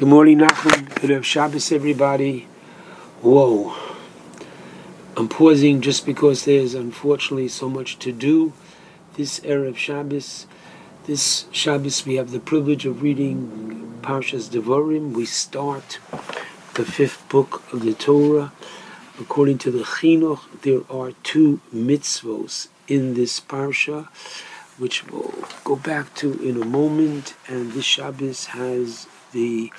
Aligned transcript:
Good 0.00 0.08
morning, 0.08 0.38
Nachum. 0.38 0.98
Good 0.98 1.10
of 1.10 1.26
Shabbos, 1.26 1.70
everybody. 1.70 2.48
Whoa. 3.20 3.76
I'm 5.14 5.28
pausing 5.28 5.82
just 5.82 6.06
because 6.06 6.46
there's 6.46 6.72
unfortunately 6.72 7.48
so 7.48 7.68
much 7.68 7.98
to 7.98 8.10
do 8.10 8.54
this 9.18 9.40
Erev 9.40 9.76
Shabbos. 9.76 10.46
This 11.04 11.44
Shabbos, 11.52 12.06
we 12.06 12.14
have 12.14 12.30
the 12.30 12.40
privilege 12.40 12.86
of 12.86 13.02
reading 13.02 13.98
Parshas 14.00 14.48
Devarim. 14.48 15.12
We 15.12 15.26
start 15.26 15.98
the 16.76 16.86
fifth 16.86 17.28
book 17.28 17.62
of 17.70 17.82
the 17.82 17.92
Torah. 17.92 18.54
According 19.20 19.58
to 19.58 19.70
the 19.70 19.84
Chinuch, 19.84 20.62
there 20.62 20.80
are 20.88 21.12
two 21.22 21.60
mitzvos 21.74 22.68
in 22.88 23.12
this 23.12 23.38
Parsha, 23.38 24.08
which 24.78 25.06
we'll 25.08 25.44
go 25.62 25.76
back 25.76 26.14
to 26.14 26.40
in 26.42 26.56
a 26.56 26.64
moment. 26.64 27.34
And 27.46 27.72
this 27.72 27.84
Shabbos 27.84 28.46
has 28.46 29.06
the 29.32 29.72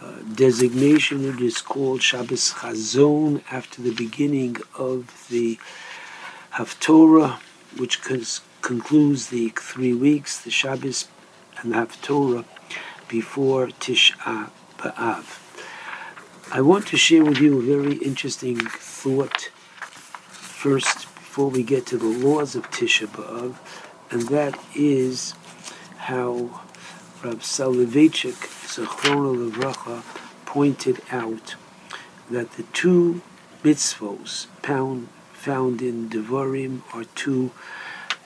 uh, 0.00 0.12
designation. 0.34 1.24
It 1.24 1.40
is 1.40 1.60
called 1.60 2.02
Shabbos 2.02 2.52
Chazon 2.52 3.42
after 3.50 3.82
the 3.82 3.94
beginning 3.94 4.56
of 4.78 5.26
the 5.28 5.58
Haftorah, 6.54 7.38
which 7.76 8.02
concludes 8.62 9.28
the 9.28 9.50
three 9.50 9.94
weeks, 9.94 10.40
the 10.40 10.50
Shabbos 10.50 11.08
and 11.58 11.72
the 11.72 11.76
Haftorah 11.76 12.44
before 13.08 13.66
Tisha 13.68 14.50
B'Av. 14.78 15.38
I 16.52 16.60
want 16.62 16.86
to 16.88 16.96
share 16.96 17.24
with 17.24 17.38
you 17.38 17.58
a 17.58 17.62
very 17.62 17.96
interesting 17.96 18.58
thought 18.58 19.50
first 20.30 21.14
before 21.14 21.48
we 21.48 21.62
get 21.62 21.86
to 21.86 21.96
the 21.96 22.06
laws 22.06 22.56
of 22.56 22.70
Tisha 22.70 23.06
B'Av, 23.06 23.54
and 24.10 24.22
that 24.28 24.58
is 24.74 25.34
how 25.98 26.62
Rav 27.22 27.42
Soloveitchik, 27.42 28.48
Zechrona 28.66 29.50
Levracha, 29.50 30.02
pointed 30.46 31.02
out 31.10 31.54
that 32.30 32.52
the 32.52 32.62
two 32.72 33.20
mitzvos 33.62 34.46
found, 34.62 35.08
found 35.34 35.82
in 35.82 36.08
Devarim 36.08 36.80
are 36.94 37.04
two 37.14 37.50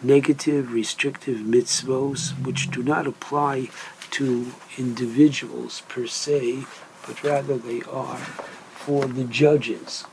negative, 0.01 0.73
restrictive 0.73 1.39
mitzvos 1.39 2.41
which 2.45 2.71
do 2.71 2.85
not 2.85 3.09
apply 3.09 3.69
to 4.13 4.53
individuals 4.79 5.83
per 5.89 6.07
se, 6.07 6.65
but 7.05 7.21
rather 7.25 7.59
they 7.59 7.83
are 7.83 8.19
for 8.77 9.07
the 9.07 9.25
judges. 9.25 10.05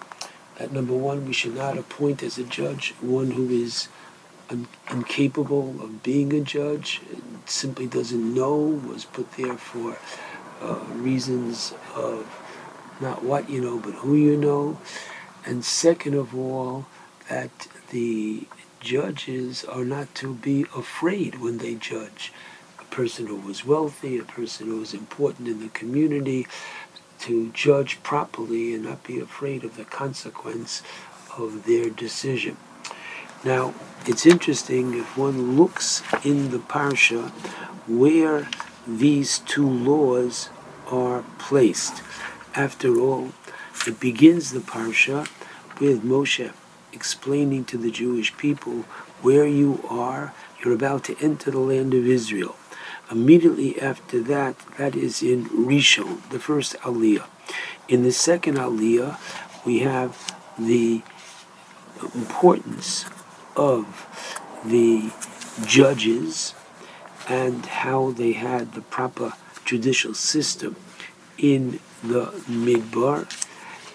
That 0.57 0.71
number 0.71 0.95
one, 0.95 1.27
we 1.27 1.33
should 1.33 1.53
not 1.55 1.77
appoint 1.77 2.23
as 2.23 2.39
a 2.39 2.43
judge 2.43 2.95
one 2.99 3.31
who 3.31 3.47
is 3.49 3.89
un- 4.51 4.67
incapable 4.91 5.75
of 5.81 6.03
being 6.03 6.33
a 6.33 6.41
judge, 6.41 7.01
simply 7.45 7.87
doesn't 7.87 8.33
know, 8.33 8.55
was 8.57 9.05
put 9.05 9.31
there 9.33 9.57
for 9.57 9.97
uh, 10.61 10.79
reasons 10.93 11.73
of 11.95 12.25
not 12.99 13.23
what 13.23 13.49
you 13.49 13.61
know, 13.61 13.79
but 13.79 13.93
who 13.95 14.15
you 14.15 14.37
know. 14.37 14.77
And 15.45 15.65
second 15.65 16.13
of 16.13 16.35
all, 16.37 16.85
that 17.29 17.67
the 17.89 18.45
judges 18.79 19.63
are 19.65 19.85
not 19.85 20.13
to 20.15 20.33
be 20.35 20.65
afraid 20.75 21.39
when 21.39 21.57
they 21.57 21.75
judge 21.75 22.31
a 22.79 22.83
person 22.85 23.27
who 23.27 23.37
was 23.37 23.65
wealthy, 23.65 24.17
a 24.17 24.23
person 24.23 24.67
who 24.67 24.79
was 24.79 24.93
important 24.93 25.47
in 25.47 25.61
the 25.61 25.69
community, 25.69 26.47
to 27.19 27.51
judge 27.51 28.01
properly 28.03 28.73
and 28.73 28.83
not 28.83 29.03
be 29.03 29.19
afraid 29.19 29.63
of 29.63 29.77
the 29.77 29.85
consequence 29.85 30.81
of 31.37 31.65
their 31.65 31.89
decision. 31.89 32.57
Now, 33.43 33.73
it's 34.05 34.27
interesting 34.27 34.93
if 34.93 35.17
one 35.17 35.57
looks 35.57 36.03
in 36.23 36.51
the 36.51 36.59
parsha 36.59 37.31
where 37.87 38.47
these 38.87 39.39
two 39.39 39.67
laws 39.67 40.49
are 40.91 41.23
placed. 41.39 42.03
After 42.55 42.99
all, 42.99 43.31
it 43.87 43.99
begins 43.99 44.51
the 44.51 44.59
parsha 44.59 45.27
with 45.79 46.03
Moshe 46.03 46.53
explaining 46.93 47.65
to 47.65 47.77
the 47.77 47.89
Jewish 47.89 48.35
people 48.37 48.85
where 49.23 49.47
you 49.47 49.83
are. 49.89 50.33
You're 50.63 50.75
about 50.75 51.03
to 51.05 51.17
enter 51.19 51.49
the 51.49 51.59
land 51.59 51.95
of 51.95 52.05
Israel. 52.05 52.55
Immediately 53.09 53.81
after 53.81 54.21
that, 54.21 54.55
that 54.77 54.95
is 54.95 55.23
in 55.23 55.45
Rishon, 55.45 56.29
the 56.29 56.39
first 56.39 56.75
Aliyah. 56.81 57.25
In 57.87 58.03
the 58.03 58.11
second 58.11 58.57
Aliyah, 58.57 59.17
we 59.65 59.79
have 59.79 60.35
the 60.59 61.01
importance 62.13 63.05
of 63.55 63.85
the 64.65 65.11
judges 65.65 66.53
and 67.27 67.65
how 67.65 68.11
they 68.11 68.33
had 68.33 68.73
the 68.73 68.81
proper 68.81 69.33
judicial 69.65 70.13
system 70.13 70.75
in 71.37 71.79
the 72.03 72.25
Midbar. 72.49 73.27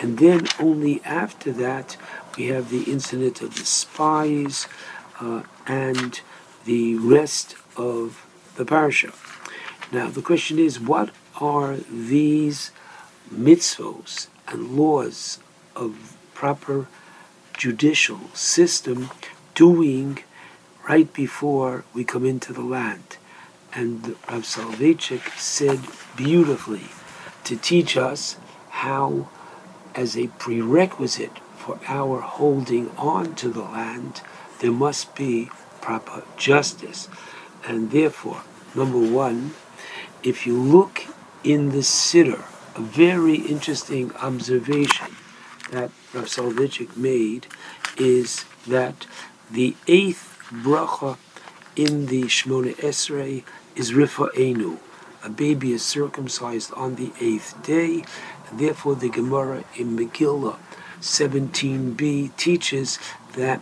And 0.00 0.18
then 0.18 0.46
only 0.60 1.02
after 1.04 1.52
that, 1.52 1.96
we 2.36 2.46
have 2.46 2.70
the 2.70 2.82
incident 2.84 3.40
of 3.40 3.56
the 3.56 3.64
spies 3.64 4.68
uh, 5.20 5.42
and 5.66 6.20
the 6.64 6.96
rest 6.96 7.56
of 7.76 8.26
the 8.56 8.64
parsha. 8.64 9.14
Now, 9.92 10.08
the 10.10 10.22
question 10.22 10.58
is 10.58 10.80
what 10.80 11.10
are 11.40 11.76
these 11.90 12.72
mitzvos 13.32 14.28
and 14.48 14.76
laws 14.76 15.38
of 15.74 16.16
proper 16.34 16.86
judicial 17.56 18.20
system 18.34 19.10
doing 19.56 20.18
right 20.88 21.12
before 21.12 21.84
we 21.92 22.04
come 22.04 22.24
into 22.24 22.52
the 22.52 22.62
land. 22.62 23.16
And 23.74 24.14
Rav 24.30 24.44
Soloveitchik 24.44 25.36
said 25.36 25.80
beautifully 26.16 26.88
to 27.42 27.56
teach 27.56 27.96
us 27.96 28.36
how, 28.70 29.28
as 29.94 30.16
a 30.16 30.28
prerequisite 30.28 31.38
for 31.56 31.80
our 31.88 32.20
holding 32.20 32.90
on 32.96 33.34
to 33.36 33.48
the 33.48 33.62
land, 33.62 34.20
there 34.60 34.70
must 34.70 35.16
be 35.16 35.50
proper 35.80 36.22
justice. 36.36 37.08
And 37.66 37.90
therefore, 37.90 38.42
number 38.74 38.98
one, 38.98 39.54
if 40.22 40.46
you 40.46 40.56
look 40.56 41.04
in 41.42 41.70
the 41.70 41.82
Siddur, 41.82 42.44
a 42.76 42.80
very 42.80 43.36
interesting 43.36 44.14
observation 44.16 45.16
that 45.70 45.90
Rav 46.12 46.26
Soloveitchik 46.26 46.96
made 46.96 47.46
is 47.96 48.44
that 48.66 49.06
the 49.50 49.76
eighth 49.86 50.38
bracha 50.50 51.18
in 51.76 52.06
the 52.06 52.24
Shmona 52.24 52.74
Esrei 52.76 53.44
is 53.74 53.92
Rifa'enu. 53.92 54.78
A 55.22 55.28
baby 55.28 55.72
is 55.72 55.84
circumcised 55.84 56.72
on 56.74 56.96
the 56.96 57.12
eighth 57.20 57.62
day, 57.62 58.04
and 58.48 58.58
therefore 58.58 58.94
the 58.94 59.08
Gemara 59.08 59.64
in 59.76 59.96
Megillah 59.96 60.56
17b 61.00 62.34
teaches 62.36 62.98
that 63.34 63.60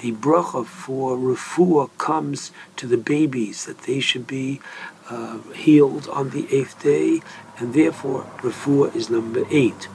the 0.00 0.12
bracha 0.12 0.66
for 0.66 1.16
refuah 1.16 1.88
comes 1.96 2.50
to 2.76 2.86
the 2.86 2.96
babies, 2.96 3.64
that 3.66 3.82
they 3.82 4.00
should 4.00 4.26
be 4.26 4.60
uh, 5.08 5.38
healed 5.54 6.08
on 6.08 6.30
the 6.30 6.46
eighth 6.54 6.82
day, 6.82 7.20
and 7.58 7.72
therefore 7.72 8.26
refuah 8.38 8.94
is 8.96 9.08
number 9.08 9.44
eight. 9.50 9.88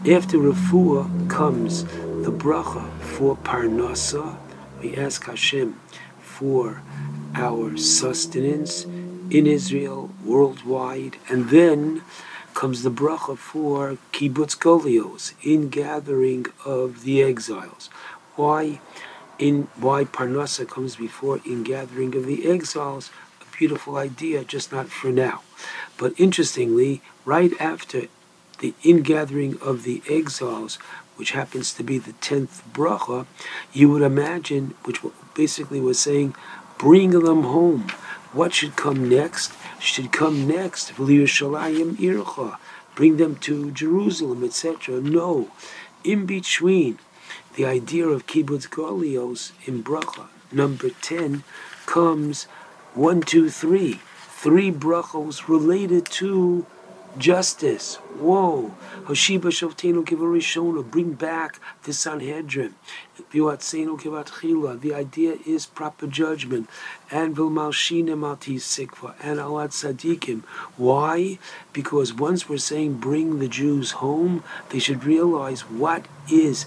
After 0.00 0.38
refuah 0.38 1.30
comes 1.30 1.84
the 1.84 2.32
bracha 2.32 2.90
for 3.00 3.36
parnasa, 3.36 4.36
we 4.86 4.96
ask 4.96 5.24
Hashem 5.24 5.80
for 6.20 6.82
our 7.34 7.76
sustenance 7.76 8.84
in 8.84 9.46
Israel, 9.46 10.10
worldwide, 10.24 11.16
and 11.28 11.50
then 11.50 12.02
comes 12.54 12.82
the 12.82 12.90
bracha 12.90 13.36
for 13.36 13.98
kibbutz 14.12 14.56
golios, 14.56 15.34
in 15.42 15.68
gathering 15.68 16.46
of 16.64 17.02
the 17.02 17.22
exiles. 17.22 17.90
Why? 18.36 18.80
In 19.38 19.68
why 19.76 20.04
parnasa 20.04 20.68
comes 20.68 20.94
before 20.96 21.40
in 21.44 21.64
gathering 21.64 22.14
of 22.14 22.24
the 22.24 22.48
exiles? 22.48 23.10
A 23.42 23.56
beautiful 23.56 23.96
idea, 23.96 24.44
just 24.44 24.70
not 24.70 24.88
for 24.88 25.10
now. 25.10 25.42
But 25.98 26.14
interestingly, 26.16 27.02
right 27.24 27.52
after 27.60 28.02
the 28.60 28.72
ingathering 28.84 29.58
of 29.60 29.82
the 29.82 30.02
exiles, 30.08 30.78
which 31.16 31.32
happens 31.32 31.72
to 31.74 31.82
be 31.82 31.98
the 31.98 32.12
tenth 32.14 32.62
bracha, 32.72 33.26
you 33.72 33.90
would 33.90 34.02
imagine, 34.02 34.74
which 34.84 35.00
basically 35.34 35.80
was 35.80 35.98
saying, 35.98 36.34
bring 36.78 37.10
them 37.10 37.42
home. 37.42 37.88
What 38.32 38.54
should 38.54 38.76
come 38.76 39.08
next? 39.08 39.52
Should 39.78 40.12
come 40.12 40.46
next, 40.46 40.92
V'liyushalayim 40.94 41.96
ircha, 41.96 42.58
bring 42.94 43.16
them 43.16 43.36
to 43.36 43.70
Jerusalem, 43.70 44.44
etc. 44.44 45.00
No, 45.00 45.50
in 46.04 46.26
between, 46.26 46.98
the 47.54 47.64
idea 47.64 48.06
of 48.06 48.26
kibbutz 48.26 48.68
golios 48.68 49.52
in 49.66 49.82
bracha 49.82 50.26
number 50.52 50.90
ten 50.90 51.42
comes 51.86 52.44
one, 52.94 53.20
two, 53.20 53.50
three, 53.50 54.00
three 54.28 54.70
brachos 54.70 55.48
related 55.48 56.06
to 56.06 56.66
justice. 57.18 57.96
Whoa. 58.18 58.74
Hoshiba 59.04 59.50
Shavtenu 59.52 60.04
Kivarishona, 60.04 60.82
bring 60.90 61.12
back 61.12 61.60
the 61.84 61.92
Sanhedrin. 61.92 62.74
The 63.30 64.92
idea 64.94 65.38
is 65.46 65.66
proper 65.66 66.06
judgment. 66.06 66.68
And 67.10 67.36
Vilmalshina 67.36 68.16
Malti 68.16 68.56
Sikva 68.56 69.14
and 69.22 69.38
Alat 69.38 69.70
Sadikim. 69.70 70.42
Why? 70.76 71.38
Because 71.72 72.12
once 72.12 72.48
we're 72.48 72.58
saying 72.58 72.94
bring 72.94 73.38
the 73.38 73.48
Jews 73.48 73.92
home, 73.92 74.42
they 74.70 74.78
should 74.78 75.04
realize 75.04 75.60
what 75.62 76.06
is 76.30 76.66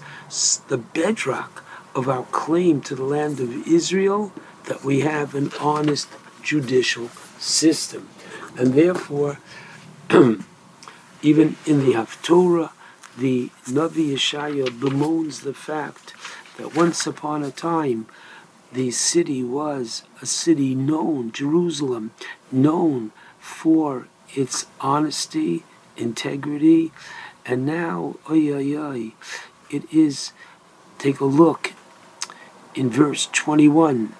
the 0.68 0.78
bedrock 0.78 1.64
of 1.94 2.08
our 2.08 2.24
claim 2.24 2.80
to 2.82 2.94
the 2.94 3.04
land 3.04 3.40
of 3.40 3.66
Israel 3.66 4.32
that 4.64 4.84
we 4.84 5.00
have 5.00 5.34
an 5.34 5.50
honest 5.60 6.08
judicial 6.42 7.08
system. 7.38 8.08
And 8.56 8.74
therefore, 8.74 9.38
even 11.22 11.56
in 11.66 11.84
the 11.86 11.92
Haftorah, 11.92 12.70
the 13.16 13.50
Navi 13.66 14.12
Yeshaya 14.12 14.68
bemoans 14.68 15.42
the 15.42 15.54
fact 15.54 16.14
that 16.56 16.74
once 16.74 17.06
upon 17.06 17.44
a 17.44 17.52
time 17.52 18.06
the 18.72 18.90
city 18.90 19.44
was 19.44 20.02
a 20.20 20.26
city 20.26 20.74
known, 20.74 21.30
Jerusalem, 21.30 22.10
known 22.50 23.12
for 23.38 24.08
its 24.34 24.66
honesty, 24.80 25.62
integrity, 25.96 26.90
and 27.46 27.64
now, 27.64 28.16
oy, 28.28 28.52
oy, 28.52 28.76
oy, 28.76 29.12
it 29.70 29.84
is, 29.92 30.32
take 30.98 31.20
a 31.20 31.24
look 31.24 31.72
in 32.74 32.90
verse 32.90 33.28
21, 33.32 34.12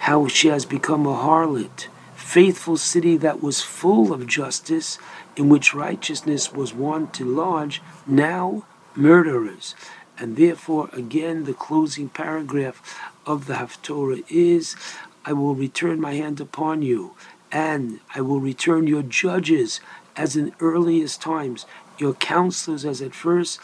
how 0.00 0.26
she 0.28 0.48
has 0.48 0.64
become 0.64 1.06
a 1.06 1.14
harlot, 1.14 1.88
faithful 2.30 2.76
city 2.76 3.16
that 3.16 3.42
was 3.42 3.60
full 3.60 4.12
of 4.12 4.24
justice, 4.24 4.98
in 5.34 5.48
which 5.48 5.74
righteousness 5.74 6.52
was 6.52 6.72
wont 6.72 7.12
to 7.12 7.24
lodge, 7.24 7.82
now 8.06 8.64
murderers. 8.94 9.74
And 10.16 10.36
therefore, 10.36 10.90
again, 10.92 11.42
the 11.42 11.54
closing 11.54 12.08
paragraph 12.08 12.78
of 13.26 13.46
the 13.46 13.54
Haftorah 13.54 14.22
is 14.28 14.76
I 15.24 15.32
will 15.32 15.56
return 15.56 16.00
my 16.00 16.14
hand 16.14 16.40
upon 16.40 16.82
you, 16.82 17.16
and 17.50 17.98
I 18.14 18.20
will 18.20 18.38
return 18.38 18.86
your 18.86 19.02
judges 19.02 19.80
as 20.14 20.36
in 20.36 20.54
earliest 20.60 21.20
times, 21.20 21.66
your 21.98 22.14
counselors 22.14 22.84
as 22.84 23.02
at 23.02 23.12
first, 23.12 23.58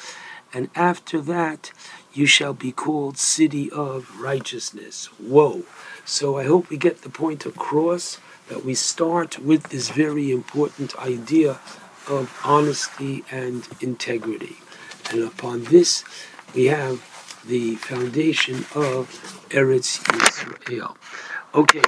and 0.52 0.70
after 0.74 1.20
that 1.20 1.70
you 2.12 2.26
shall 2.26 2.52
be 2.52 2.72
called 2.72 3.16
city 3.16 3.70
of 3.70 4.20
righteousness. 4.20 5.06
Whoa. 5.20 5.62
So 6.04 6.36
I 6.36 6.44
hope 6.44 6.68
we 6.68 6.76
get 6.76 7.02
the 7.02 7.10
point 7.10 7.46
across 7.46 8.18
that 8.48 8.64
we 8.64 8.74
start 8.74 9.38
with 9.38 9.64
this 9.70 9.90
very 9.90 10.30
important 10.30 10.96
idea 10.98 11.60
of 12.08 12.40
honesty 12.44 13.24
and 13.30 13.68
integrity. 13.80 14.56
And 15.10 15.22
upon 15.22 15.64
this, 15.64 16.04
we 16.54 16.66
have 16.66 17.02
the 17.46 17.76
foundation 17.76 18.66
of 18.74 19.08
Eretz 19.50 20.02
Yisrael. 20.04 20.96
Okay, 21.54 21.82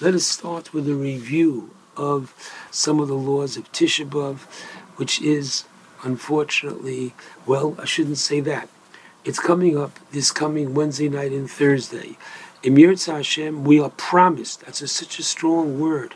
let 0.00 0.14
us 0.14 0.26
start 0.26 0.72
with 0.72 0.88
a 0.88 0.94
review 0.94 1.70
of 1.96 2.34
some 2.70 3.00
of 3.00 3.08
the 3.08 3.14
laws 3.14 3.56
of 3.56 3.70
Tisha 3.72 4.08
B'Av, 4.08 4.38
which 4.96 5.20
is 5.20 5.64
unfortunately, 6.02 7.14
well, 7.46 7.76
I 7.78 7.84
shouldn't 7.84 8.18
say 8.18 8.40
that. 8.40 8.68
It's 9.24 9.38
coming 9.38 9.76
up 9.78 9.98
this 10.12 10.30
coming 10.30 10.72
Wednesday 10.72 11.10
night 11.10 11.32
and 11.32 11.50
Thursday. 11.50 12.16
Yirtzeh 12.62 13.16
Hashem, 13.16 13.64
we 13.64 13.80
are 13.80 13.90
promised. 13.90 14.60
That's 14.60 14.82
a, 14.82 14.88
such 14.88 15.18
a 15.18 15.22
strong 15.22 15.80
word. 15.80 16.14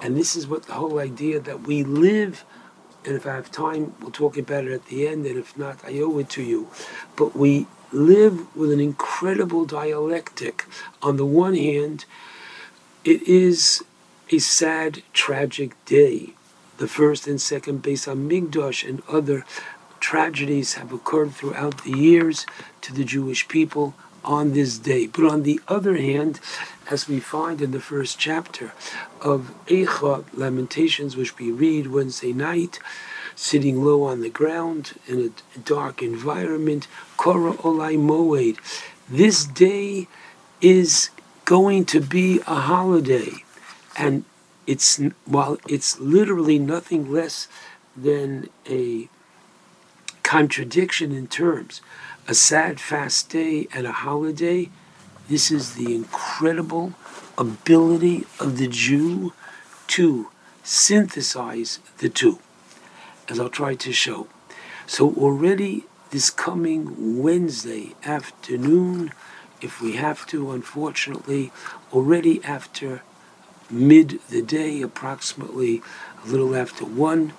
And 0.00 0.16
this 0.16 0.36
is 0.36 0.46
what 0.46 0.64
the 0.64 0.74
whole 0.74 0.98
idea 0.98 1.40
that 1.40 1.62
we 1.62 1.82
live 1.84 2.44
and 3.04 3.16
if 3.16 3.26
I 3.26 3.34
have 3.34 3.50
time, 3.50 3.94
we'll 4.00 4.10
talk 4.10 4.36
about 4.36 4.64
it 4.64 4.72
at 4.72 4.86
the 4.86 5.08
end, 5.08 5.24
and 5.24 5.38
if 5.38 5.56
not, 5.56 5.78
I 5.84 5.98
owe 6.00 6.18
it 6.18 6.28
to 6.30 6.42
you. 6.42 6.68
But 7.16 7.34
we 7.34 7.66
live 7.92 8.54
with 8.54 8.70
an 8.70 8.80
incredible 8.80 9.64
dialectic. 9.64 10.66
On 11.02 11.16
the 11.16 11.24
one 11.24 11.54
hand, 11.54 12.04
it 13.04 13.22
is 13.22 13.82
a 14.30 14.38
sad, 14.38 15.02
tragic 15.12 15.82
day. 15.86 16.34
The 16.76 16.88
first 16.88 17.26
and 17.26 17.40
second 17.40 17.82
Beis 17.82 18.06
Hamikdash 18.06 18.86
and 18.88 19.02
other 19.08 19.44
tragedies 19.98 20.74
have 20.74 20.92
occurred 20.92 21.32
throughout 21.32 21.84
the 21.84 21.92
years 21.92 22.46
to 22.82 22.92
the 22.92 23.04
Jewish 23.04 23.48
people 23.48 23.94
on 24.24 24.52
this 24.52 24.78
day. 24.78 25.06
But 25.06 25.24
on 25.24 25.42
the 25.42 25.60
other 25.68 25.96
hand, 25.96 26.40
as 26.90 27.08
we 27.08 27.20
find 27.20 27.60
in 27.60 27.70
the 27.70 27.80
first 27.80 28.18
chapter 28.18 28.72
of 29.20 29.52
Eicha, 29.66 30.24
Lamentations, 30.34 31.16
which 31.16 31.38
we 31.38 31.50
read 31.50 31.86
Wednesday 31.86 32.32
night, 32.32 32.78
sitting 33.34 33.82
low 33.82 34.02
on 34.02 34.20
the 34.20 34.28
ground 34.28 34.92
in 35.06 35.32
a 35.56 35.58
dark 35.60 36.02
environment, 36.02 36.86
Korah 37.16 37.54
Olai 37.54 37.96
Moed. 37.96 38.58
This 39.08 39.44
day 39.44 40.08
is 40.60 41.10
going 41.44 41.84
to 41.86 42.00
be 42.00 42.40
a 42.40 42.54
holiday. 42.54 43.32
And 43.96 44.24
it's 44.66 45.00
while 45.24 45.58
it's 45.68 45.98
literally 45.98 46.58
nothing 46.58 47.10
less 47.10 47.48
than 47.96 48.48
a 48.68 49.08
contradiction 50.22 51.10
in 51.10 51.26
terms 51.26 51.80
a 52.30 52.34
sad 52.34 52.78
fast 52.78 53.28
day 53.28 53.66
and 53.74 53.88
a 53.88 53.90
holiday. 53.90 54.70
This 55.28 55.50
is 55.50 55.74
the 55.74 55.92
incredible 55.92 56.92
ability 57.36 58.24
of 58.38 58.56
the 58.56 58.68
Jew 58.68 59.32
to 59.88 60.30
synthesize 60.62 61.80
the 61.98 62.08
two, 62.08 62.38
as 63.28 63.40
I'll 63.40 63.48
try 63.48 63.74
to 63.74 63.92
show. 63.92 64.28
So, 64.86 65.12
already 65.14 65.86
this 66.12 66.30
coming 66.30 67.20
Wednesday 67.20 67.96
afternoon, 68.04 69.10
if 69.60 69.80
we 69.80 69.96
have 69.96 70.24
to, 70.26 70.52
unfortunately, 70.52 71.50
already 71.92 72.40
after 72.44 73.02
mid 73.68 74.20
the 74.28 74.42
day, 74.42 74.82
approximately 74.82 75.82
a 76.24 76.28
little 76.28 76.54
after 76.54 76.84
one, 76.84 77.32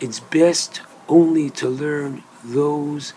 it's 0.00 0.20
best 0.20 0.80
only 1.06 1.50
to 1.50 1.68
learn 1.68 2.24
those 2.42 3.12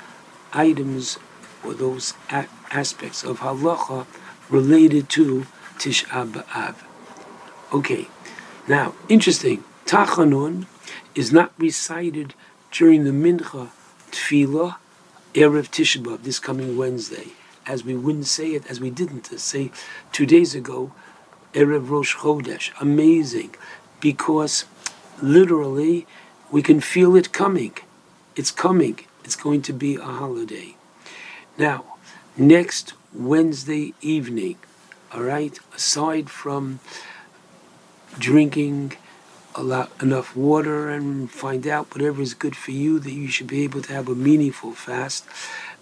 items 0.53 1.17
or 1.63 1.73
those 1.73 2.13
a- 2.29 2.47
aspects 2.71 3.23
of 3.23 3.39
halacha 3.39 4.05
related 4.49 5.09
to 5.09 5.45
Tisha 5.77 6.31
B'Av. 6.31 6.75
Okay, 7.73 8.07
now, 8.67 8.93
interesting, 9.09 9.63
Tachanun 9.85 10.65
is 11.13 11.31
not 11.31 11.53
recited 11.57 12.33
during 12.71 13.03
the 13.03 13.11
Mincha 13.11 13.69
Tefillah, 14.11 14.77
Erev 15.33 15.69
Tisha 15.69 16.01
B'Av, 16.01 16.23
this 16.23 16.39
coming 16.39 16.77
Wednesday, 16.77 17.29
as 17.65 17.83
we 17.83 17.95
wouldn't 17.95 18.27
say 18.27 18.53
it, 18.53 18.65
as 18.67 18.79
we 18.79 18.89
didn't 18.89 19.25
say 19.39 19.71
two 20.11 20.25
days 20.25 20.55
ago, 20.55 20.91
Erev 21.53 21.89
Rosh 21.89 22.15
Chodesh. 22.17 22.71
Amazing, 22.79 23.55
because 23.99 24.65
literally 25.21 26.05
we 26.51 26.61
can 26.61 26.79
feel 26.79 27.15
it 27.15 27.31
coming. 27.31 27.73
It's 28.35 28.51
coming 28.51 28.99
it's 29.25 29.35
going 29.35 29.61
to 29.63 29.73
be 29.73 29.95
a 29.95 30.03
holiday. 30.03 30.77
Now, 31.57 31.97
next 32.37 32.93
Wednesday 33.13 33.93
evening, 33.99 34.57
all 35.11 35.23
right, 35.23 35.57
aside 35.75 36.29
from 36.29 36.79
drinking 38.19 38.93
a 39.55 39.63
lot, 39.63 39.91
enough 40.01 40.35
water 40.35 40.89
and 40.89 41.31
find 41.31 41.65
out 41.65 41.93
whatever 41.93 42.21
is 42.21 42.33
good 42.33 42.55
for 42.55 42.71
you 42.71 42.99
that 42.99 43.11
you 43.11 43.27
should 43.27 43.47
be 43.47 43.63
able 43.63 43.81
to 43.81 43.93
have 43.93 44.07
a 44.07 44.15
meaningful 44.15 44.73
fast, 44.73 45.25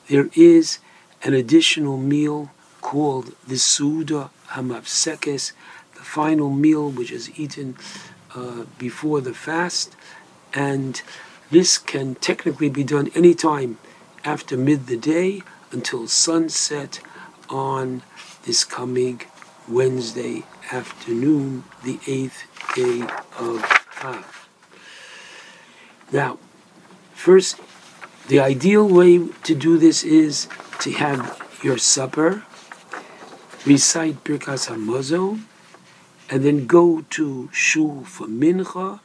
there 0.08 0.30
is 0.36 0.80
an 1.24 1.34
additional 1.34 1.98
meal 1.98 2.50
called 2.82 3.36
the 3.48 3.58
Suda 3.58 4.30
Hamapsekes, 4.50 5.52
the 5.96 6.02
final 6.02 6.50
meal 6.50 6.90
which 6.90 7.12
is 7.12 7.38
eaten 7.38 7.76
uh, 8.36 8.64
before 8.78 9.22
the 9.22 9.34
fast. 9.34 9.96
And 10.54 11.02
this 11.52 11.78
can 11.78 12.16
technically 12.16 12.70
be 12.70 12.84
done 12.84 13.12
anytime 13.16 13.78
after 14.24 14.58
mid 14.58 14.88
the 14.88 14.98
day 14.98 15.42
until 15.72 16.08
sunset 16.08 17.00
on 17.50 18.02
this 18.46 18.64
coming 18.64 19.22
Wednesday 19.68 20.44
afternoon, 20.72 21.64
the 21.84 22.00
eighth 22.08 22.44
day 22.76 23.02
of 23.38 23.64
Av. 24.04 24.48
Now, 26.12 26.38
first, 27.14 27.60
the 28.28 28.40
ideal 28.40 28.88
way 28.88 29.28
to 29.44 29.56
do 29.56 29.78
this 29.78 30.04
is 30.04 30.48
to 30.80 30.92
have 30.92 31.42
your 31.64 31.78
supper, 31.78 32.44
recite 33.66 34.24
Birkas 34.24 34.70
Hamazon, 34.70 35.44
and 36.30 36.44
then 36.44 36.68
go 36.68 37.06
to 37.12 37.50
shul 37.52 38.04
for 38.04 38.28
mincha, 38.28 39.00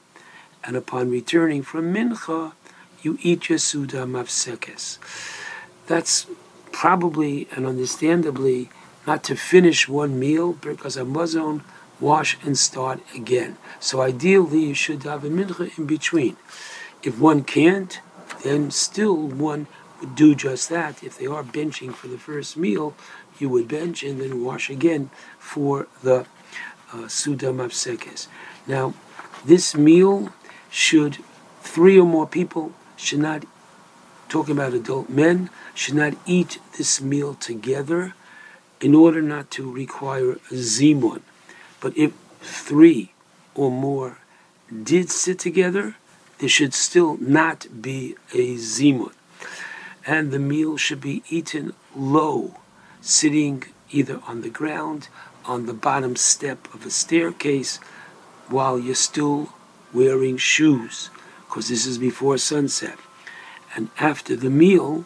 and 0.69 0.77
upon 0.77 1.11
returning 1.11 1.63
from 1.63 1.95
Mincha, 1.95 2.53
you 3.01 3.19
eat 3.23 3.49
your 3.49 3.57
Suda 3.57 4.05
Mafsekes. 4.05 4.99
That's 5.87 6.27
probably 6.73 7.49
and 7.57 7.67
understandably 7.67 8.69
not 9.07 9.25
to 9.25 9.35
finish 9.35 9.89
one 9.89 10.21
meal, 10.21 10.53
because 10.53 10.99
Hamazon 10.99 11.63
wash 11.99 12.37
and 12.45 12.59
start 12.59 13.01
again. 13.15 13.57
So 13.81 14.03
ideally, 14.03 14.67
you 14.67 14.75
should 14.75 15.05
have 15.05 15.25
a 15.25 15.31
mincha 15.31 15.77
in 15.79 15.87
between. 15.87 16.37
If 17.03 17.19
one 17.19 17.45
can't, 17.45 17.99
then 18.45 18.71
still 18.71 19.17
one 19.17 19.69
would 20.01 20.15
do 20.15 20.35
just 20.35 20.69
that. 20.69 21.03
If 21.03 21.17
they 21.17 21.27
are 21.27 21.43
benching 21.43 21.95
for 21.95 22.09
the 22.09 22.19
first 22.19 22.59
meal, 22.59 22.93
you 23.39 23.49
would 23.49 23.69
bench 23.69 24.03
and 24.03 24.21
then 24.21 24.45
wash 24.45 24.69
again 24.69 25.09
for 25.39 25.87
the 26.03 26.27
uh, 26.93 27.09
Suda. 27.09 27.55
Now, 28.67 28.93
this 29.47 29.75
meal 29.75 30.35
should, 30.71 31.19
three 31.63 31.99
or 31.99 32.07
more 32.07 32.27
people 32.27 32.73
should 32.97 33.21
not, 33.21 33.45
talking 34.29 34.55
about 34.55 34.75
adult 34.75 35.09
men, 35.09 35.51
should 35.75 35.95
not 35.95 36.15
eat 36.27 36.61
this 36.77 37.01
meal 37.01 37.35
together 37.35 38.15
in 38.81 38.95
order 38.95 39.23
not 39.23 39.51
to 39.53 39.71
require 39.71 40.33
a 40.33 40.55
zimun. 40.55 41.23
But 41.81 41.97
if 41.97 42.13
three 42.41 43.13
or 43.55 43.71
more 43.71 44.19
did 44.83 45.11
sit 45.11 45.39
together, 45.39 45.97
there 46.39 46.49
should 46.49 46.75
still 46.75 47.17
not 47.17 47.67
be 47.83 48.17
a 48.33 48.55
zimun. 48.57 49.13
And 50.07 50.31
the 50.31 50.39
meal 50.39 50.77
should 50.77 51.01
be 51.01 51.23
eaten 51.29 51.75
low, 51.95 52.55
sitting 53.01 53.65
either 53.91 54.21
on 54.27 54.43
the 54.43 54.51
ground, 54.51 55.09
on 55.45 55.67
the 55.67 55.75
bottom 55.75 56.17
step 56.17 56.73
of 56.73 56.87
a 56.87 56.91
staircase, 56.91 57.79
while 58.49 58.79
you're 58.79 58.95
still 58.95 59.53
wearing 59.93 60.37
shoes, 60.37 61.11
because 61.47 61.69
this 61.69 61.87
is 61.87 61.99
before 61.99 62.39
sunset. 62.39 62.99
And 63.75 63.91
after 63.99 64.37
the 64.37 64.51
meal, 64.51 65.05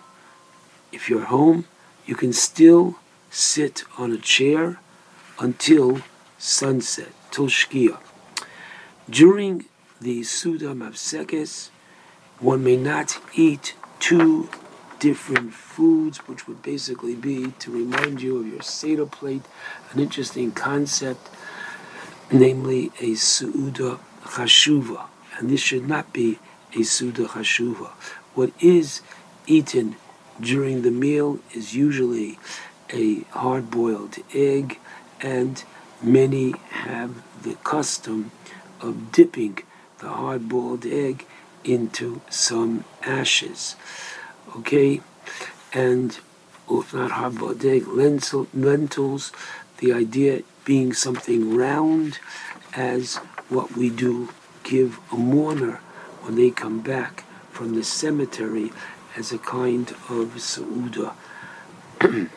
if 0.92 1.08
you're 1.08 1.24
home, 1.24 1.66
you 2.06 2.14
can 2.14 2.32
still 2.32 2.96
sit 3.30 3.84
on 3.96 4.12
a 4.12 4.18
chair 4.18 4.78
until 5.38 6.00
sunset, 6.38 7.12
till 7.30 7.46
Shkia. 7.46 7.98
During 9.08 9.66
the 10.00 10.22
Suda 10.22 10.74
Mavsekes, 10.74 11.70
one 12.38 12.64
may 12.64 12.76
not 12.76 13.20
eat 13.34 13.74
two 14.00 14.48
different 14.98 15.52
foods, 15.52 16.18
which 16.28 16.46
would 16.46 16.62
basically 16.62 17.14
be 17.14 17.52
to 17.58 17.70
remind 17.70 18.20
you 18.20 18.38
of 18.38 18.46
your 18.46 18.62
Seder 18.62 19.06
plate, 19.06 19.42
an 19.92 20.00
interesting 20.00 20.52
concept, 20.52 21.28
namely 22.30 22.92
a 23.00 23.14
Suda 23.14 23.98
Chashuva. 24.24 25.06
And 25.38 25.48
this 25.50 25.60
should 25.60 25.88
not 25.88 26.12
be 26.12 26.38
a 26.74 26.82
Suda 26.82 27.26
Chashuva. 27.26 27.90
What 28.34 28.52
is 28.60 29.02
eaten 29.46 29.96
during 30.40 30.82
the 30.82 30.90
meal 30.90 31.38
is 31.52 31.74
usually 31.74 32.38
a 32.92 33.20
hard 33.30 33.70
boiled 33.70 34.16
egg, 34.34 34.78
and 35.20 35.62
many 36.02 36.52
have 36.70 37.22
the 37.42 37.54
custom 37.64 38.30
of 38.80 39.12
dipping 39.12 39.58
the 39.98 40.08
hard 40.08 40.48
boiled 40.48 40.84
egg 40.84 41.26
into 41.64 42.20
some 42.28 42.84
ashes. 43.02 43.76
Okay? 44.56 45.00
And 45.72 46.18
if 46.70 46.92
not 46.92 47.12
hard 47.12 47.38
boiled 47.38 47.64
egg, 47.64 47.86
lentil, 47.86 48.48
lentils, 48.52 49.32
the 49.78 49.92
idea 49.92 50.42
being 50.64 50.92
something 50.92 51.56
round 51.56 52.18
as 52.74 53.20
what 53.52 53.76
we 53.76 53.90
do 53.90 54.28
give 54.62 54.98
a 55.12 55.16
mourner 55.16 55.80
when 56.22 56.36
they 56.36 56.50
come 56.50 56.80
back 56.80 57.24
from 57.50 57.74
the 57.74 57.84
cemetery 57.84 58.72
as 59.16 59.30
a 59.32 59.38
kind 59.38 59.90
of 60.08 60.34
Sauda. 60.36 61.12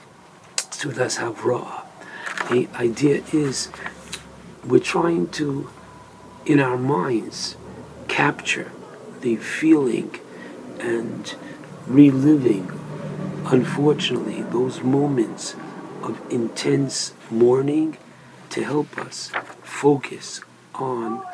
Sudas 0.76 1.20
Havra. 1.20 1.86
The 2.50 2.68
idea 2.76 3.24
is 3.32 3.70
we're 4.66 4.80
trying 4.80 5.30
to, 5.30 5.70
in 6.46 6.60
our 6.60 6.78
minds, 6.78 7.56
capture 8.08 8.72
the 9.22 9.38
feeling 9.38 10.20
and 10.80 11.34
reliving, 11.88 12.70
unfortunately, 13.46 14.42
those 14.42 14.82
moments 14.82 15.56
of 16.04 16.20
intense 16.30 17.14
mourning 17.32 17.98
to 18.50 18.64
help 18.64 18.98
us 18.98 19.32
focus 19.64 20.42
on 20.79 21.25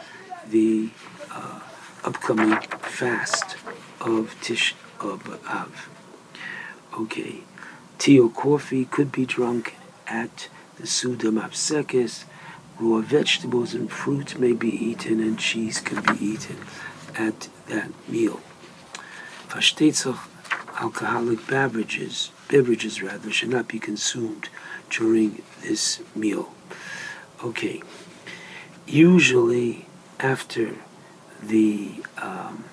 the 0.48 0.90
uh, 1.32 1.60
upcoming 2.04 2.60
fast 2.82 3.58
of 4.00 4.36
Tish 4.42 4.76
of 5.00 5.28
Av. 5.48 5.90
Okay, 7.00 7.42
tea 7.98 8.20
or 8.20 8.30
coffee 8.30 8.86
could 8.86 9.12
be 9.12 9.26
drunk 9.26 9.76
at 10.08 10.50
the 10.78 10.88
Suda 10.88 11.32
Mapsekis. 11.32 12.26
Raw 12.80 13.02
vegetables 13.02 13.74
and 13.74 13.92
fruit 13.92 14.40
may 14.40 14.54
be 14.54 14.70
eaten, 14.70 15.20
and 15.20 15.38
cheese 15.38 15.80
can 15.80 16.02
be 16.02 16.26
eaten 16.26 16.58
at 17.16 17.50
that 17.68 17.92
meal. 18.10 18.42
Versteht 19.48 19.96
alcoholic 20.80 21.46
beverages, 21.48 22.32
beverages 22.48 23.04
rather, 23.04 23.30
should 23.32 23.50
not 23.50 23.68
be 23.68 23.78
consumed 23.78 24.50
during 24.90 25.44
this 25.62 26.02
meal. 26.16 26.54
Okay. 27.44 27.82
Usually, 28.92 29.86
after 30.20 30.76
the 31.42 32.04
um, 32.18 32.66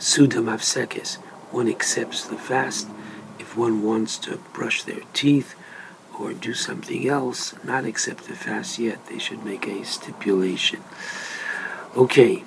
Suda 0.00 0.38
Mavsekis, 0.38 1.18
one 1.52 1.68
accepts 1.68 2.26
the 2.26 2.36
fast. 2.36 2.88
If 3.38 3.56
one 3.56 3.84
wants 3.84 4.18
to 4.18 4.38
brush 4.52 4.82
their 4.82 5.02
teeth 5.12 5.54
or 6.18 6.32
do 6.32 6.52
something 6.52 7.08
else, 7.08 7.54
not 7.62 7.84
accept 7.84 8.24
the 8.24 8.34
fast 8.34 8.80
yet, 8.80 9.06
they 9.06 9.20
should 9.20 9.44
make 9.44 9.68
a 9.68 9.84
stipulation. 9.84 10.82
Okay, 11.96 12.42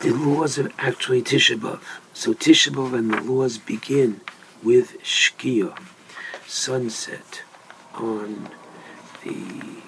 the 0.00 0.12
laws 0.12 0.58
of 0.58 0.72
actually 0.78 1.22
Tisha 1.22 1.56
B'Av. 1.56 1.80
So 2.12 2.34
Tisha 2.34 2.72
B'Av 2.72 2.92
and 2.92 3.14
the 3.14 3.20
laws 3.20 3.56
begin 3.58 4.20
with 4.64 5.00
Shkia, 5.04 5.78
sunset, 6.44 7.44
on 7.94 8.48
the 9.22 9.83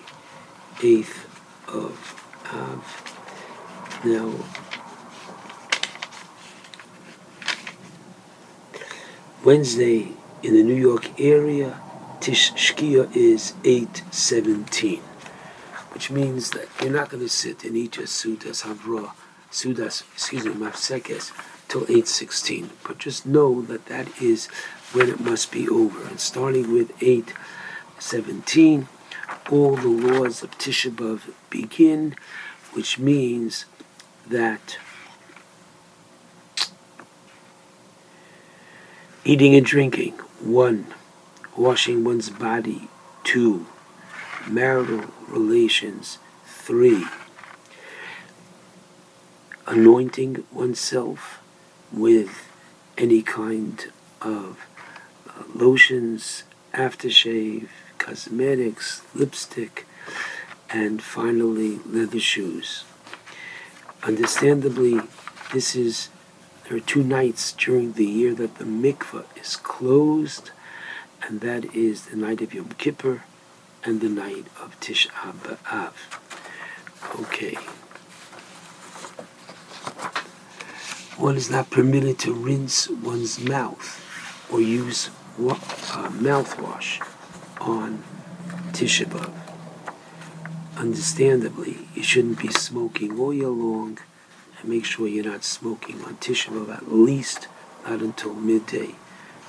8th 0.79 1.27
of 1.69 1.97
Av. 2.53 2.85
Now, 4.05 4.33
Wednesday 9.45 10.13
in 10.43 10.55
the 10.55 10.63
New 10.63 10.75
York 10.75 11.19
area, 11.19 11.81
Tish 12.21 12.53
Shkia 12.53 13.15
is 13.17 13.55
817, 13.65 15.01
which 15.93 16.11
means 16.11 16.51
that 16.51 16.69
you're 16.81 16.93
not 16.93 17.09
going 17.09 17.23
to 17.23 17.29
sit 17.29 17.65
and 17.65 17.77
eat 17.77 17.97
your 17.97 18.07
Sudas 18.07 18.63
Havra, 18.65 19.13
Sudas, 19.51 20.03
excuse 20.13 20.45
me, 20.45 20.53
Mafsekes, 20.53 21.33
till 21.69 21.83
816. 21.83 22.71
But 22.85 22.99
just 22.99 23.25
know 23.25 23.63
that 23.63 23.87
that 23.87 24.21
is 24.21 24.49
when 24.93 25.09
it 25.09 25.21
must 25.21 25.51
be 25.51 25.69
over. 25.69 26.07
And 26.07 26.21
starting 26.21 26.73
with 26.73 26.93
817, 27.03 28.89
all 29.51 29.77
the 29.77 29.89
laws 29.89 30.43
of 30.43 30.51
Tisha 30.59 30.91
B'Av 30.91 31.33
begin, 31.51 32.17
which 32.73 32.99
means 32.99 33.65
that 34.29 34.79
Eating 39.29 39.57
and 39.57 39.67
drinking, 39.67 40.13
one. 40.39 40.87
Washing 41.57 42.05
one's 42.05 42.31
body, 42.31 42.89
two. 43.25 43.67
Marital 44.47 45.03
relations, 45.27 46.19
three. 46.45 47.05
Anointing 49.67 50.45
oneself 50.53 51.43
with 51.93 52.49
any 52.97 53.21
kind 53.21 53.91
of 54.23 54.65
uh, 55.29 55.43
lotions, 55.53 56.45
aftershave, 56.73 57.67
cosmetics, 58.07 59.03
lipstick, 59.17 59.85
and 60.71 61.03
finally 61.03 61.81
leather 61.85 62.21
shoes. 62.21 62.85
Understandably, 64.05 65.01
this 65.53 65.75
is 65.75 66.09
there 66.65 66.77
are 66.77 66.81
two 66.95 67.03
nights 67.03 67.51
during 67.53 67.95
the 67.95 68.05
year 68.05 68.33
that 68.35 68.59
the 68.59 68.65
mikveh 68.65 69.25
is 69.41 69.57
closed, 69.57 70.53
and 71.23 71.41
that 71.41 71.65
is 71.75 72.07
the 72.07 72.17
night 72.17 72.41
of 72.41 72.55
Yom 72.55 72.69
Kippur 72.79 73.25
and 73.83 74.01
the 74.01 74.09
night 74.09 74.47
of 74.63 74.79
Tisha 74.81 75.11
B'Av. 75.43 75.95
Okay. 77.23 77.55
One 81.17 81.37
is 81.37 81.51
not 81.51 81.71
permitted 81.71 82.21
to 82.21 82.33
rinse 82.33 82.89
one's 82.89 83.41
mouth 83.41 83.89
or 84.53 84.61
use 84.61 85.09
uh, 85.39 86.11
mouthwash 86.27 87.01
on 87.61 88.03
Tisha 88.73 89.07
B'Av. 89.07 89.33
Understandably, 90.77 91.79
you 91.95 92.03
shouldn't 92.03 92.39
be 92.39 92.49
smoking 92.49 93.19
all 93.19 93.33
year 93.33 93.49
long 93.49 93.99
and 94.61 94.69
make 94.69 94.85
sure 94.85 95.09
you're 95.09 95.25
not 95.25 95.45
smoking 95.45 96.03
on 96.05 96.17
Tisha 96.17 96.51
B'Av 96.51 96.77
at 96.77 96.93
least 96.93 97.49
not 97.85 98.01
until 98.01 98.35
midday. 98.35 98.95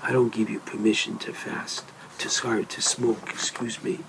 I 0.04 0.12
don't 0.12 0.34
give 0.34 0.50
you 0.50 0.60
permission 0.60 1.18
to 1.20 1.34
fast, 1.34 1.84
to 2.20 2.30
sorry, 2.30 2.66
to 2.66 2.82
smoke, 2.82 3.30
excuse 3.30 3.84
me, 3.84 4.00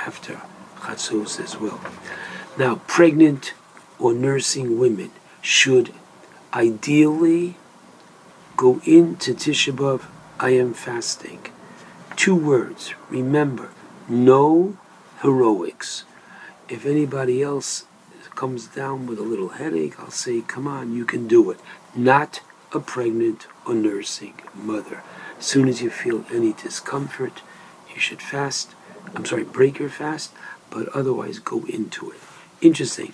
after 0.00 0.40
Chatzos 0.76 1.40
as 1.40 1.58
well. 1.58 1.80
Now, 2.58 2.76
pregnant 2.86 3.54
or 3.98 4.12
nursing 4.14 4.78
women 4.78 5.10
should 5.42 5.92
ideally 6.52 7.56
go 8.56 8.80
into 8.84 9.34
Tisha 9.34 9.74
B'Av, 9.74 10.06
I 10.40 10.50
am 10.50 10.74
fasting. 10.74 11.40
Two 12.16 12.34
words, 12.34 12.94
remember, 13.10 13.70
no 14.08 14.76
heroics. 15.20 16.04
If 16.68 16.84
anybody 16.84 17.42
else 17.42 17.84
comes 18.34 18.66
down 18.66 19.06
with 19.06 19.18
a 19.18 19.22
little 19.22 19.50
headache, 19.50 20.00
I'll 20.00 20.10
say, 20.10 20.40
come 20.40 20.66
on, 20.66 20.94
you 20.94 21.04
can 21.04 21.28
do 21.28 21.50
it. 21.50 21.60
Not 21.94 22.40
a 22.72 22.80
pregnant 22.80 23.46
or 23.64 23.74
nursing 23.74 24.34
mother. 24.54 25.02
As 25.38 25.46
soon 25.46 25.68
as 25.68 25.82
you 25.82 25.90
feel 25.90 26.24
any 26.32 26.52
discomfort, 26.52 27.42
you 27.94 28.00
should 28.00 28.22
fast. 28.22 28.74
I'm 29.14 29.24
sorry, 29.24 29.44
break 29.44 29.78
your 29.78 29.88
fast, 29.88 30.32
but 30.70 30.88
otherwise 30.88 31.38
go 31.38 31.64
into 31.66 32.10
it. 32.10 32.18
Interesting. 32.60 33.12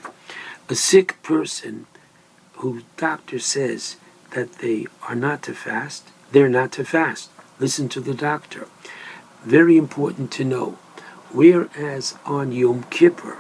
A 0.69 0.75
sick 0.75 1.23
person 1.23 1.87
whose 2.55 2.85
doctor 2.97 3.39
says 3.39 3.97
that 4.31 4.55
they 4.55 4.87
are 5.07 5.17
not 5.17 5.43
to 5.43 5.55
fast, 5.55 6.09
they're 6.31 6.49
not 6.49 6.73
to 6.73 6.85
fast. 6.85 7.31
Listen 7.59 7.89
to 7.91 8.01
the 8.01 8.15
doctor. 8.15 8.67
Very 9.45 9.77
important 9.77 10.31
to 10.33 10.45
know. 10.45 10.79
Whereas 11.33 12.17
on 12.25 12.53
Yom 12.53 12.85
Kippur, 12.85 13.39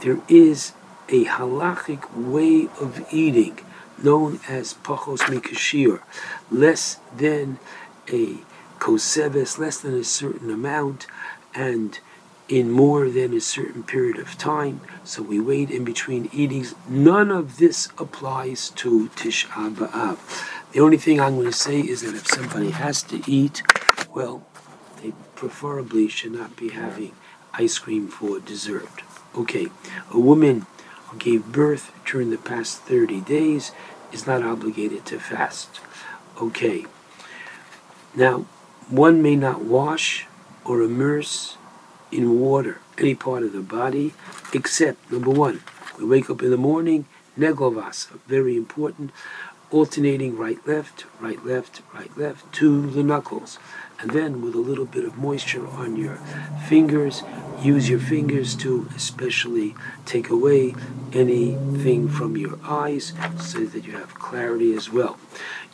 there 0.00 0.20
is 0.28 0.72
a 1.08 1.24
halachic 1.24 2.14
way 2.16 2.68
of 2.80 3.06
eating 3.12 3.58
known 4.02 4.40
as 4.48 4.74
pachos 4.74 5.20
mikashir, 5.22 6.00
less 6.50 6.98
than 7.16 7.58
a 8.12 8.38
koseves, 8.78 9.58
less 9.58 9.78
than 9.78 9.94
a 9.94 10.04
certain 10.04 10.50
amount, 10.50 11.06
and 11.54 12.00
in 12.48 12.70
more 12.70 13.08
than 13.08 13.32
a 13.32 13.40
certain 13.40 13.82
period 13.82 14.18
of 14.18 14.36
time. 14.36 14.80
So 15.04 15.22
we 15.22 15.40
wait 15.40 15.70
in 15.70 15.84
between 15.84 16.28
eatings. 16.32 16.74
None 16.88 17.30
of 17.30 17.58
this 17.58 17.88
applies 17.98 18.70
to 18.70 19.08
Tisha 19.10 19.74
B'Av. 19.74 20.18
The 20.72 20.80
only 20.80 20.96
thing 20.96 21.20
I'm 21.20 21.36
going 21.36 21.46
to 21.46 21.52
say 21.52 21.80
is 21.80 22.02
that 22.02 22.14
if 22.14 22.26
somebody 22.26 22.70
has 22.70 23.02
to 23.04 23.22
eat, 23.30 23.62
well, 24.14 24.44
preferably 25.42 26.06
should 26.06 26.30
not 26.30 26.54
be 26.54 26.68
having 26.68 27.10
ice 27.52 27.76
cream 27.76 28.06
for 28.06 28.38
dessert. 28.38 29.02
Okay, 29.34 29.66
a 30.12 30.20
woman 30.20 30.66
who 31.06 31.18
gave 31.18 31.50
birth 31.50 31.90
during 32.06 32.30
the 32.30 32.38
past 32.38 32.82
30 32.82 33.22
days 33.22 33.72
is 34.12 34.24
not 34.24 34.44
obligated 34.44 35.04
to 35.06 35.18
fast. 35.18 35.80
Okay. 36.40 36.86
Now, 38.14 38.46
one 38.88 39.20
may 39.20 39.34
not 39.34 39.62
wash 39.62 40.28
or 40.64 40.80
immerse 40.80 41.56
in 42.12 42.38
water 42.38 42.78
any 42.96 43.16
part 43.16 43.42
of 43.42 43.52
the 43.52 43.62
body 43.62 44.14
except, 44.54 45.10
number 45.10 45.30
one, 45.30 45.64
we 45.98 46.04
wake 46.04 46.30
up 46.30 46.40
in 46.40 46.52
the 46.52 46.56
morning, 46.56 47.06
negel 47.36 47.74
vasser, 47.74 48.20
very 48.28 48.56
important, 48.56 49.10
alternating 49.72 50.36
right 50.36 50.64
left, 50.68 51.06
right 51.18 51.44
left, 51.44 51.82
right 51.92 52.16
left 52.16 52.52
to 52.52 52.88
the 52.90 53.02
knuckles. 53.02 53.58
And 54.02 54.10
then 54.10 54.42
with 54.42 54.56
a 54.56 54.58
little 54.58 54.84
bit 54.84 55.04
of 55.04 55.16
moisture 55.16 55.66
on 55.68 55.94
your 55.94 56.16
fingers, 56.68 57.22
use 57.62 57.88
your 57.88 58.00
fingers 58.00 58.56
to 58.56 58.88
especially 58.96 59.76
take 60.04 60.28
away 60.28 60.74
anything 61.12 62.08
from 62.08 62.36
your 62.36 62.58
eyes 62.64 63.12
so 63.38 63.64
that 63.64 63.84
you 63.84 63.92
have 63.92 64.16
clarity 64.16 64.74
as 64.74 64.90
well. 64.90 65.18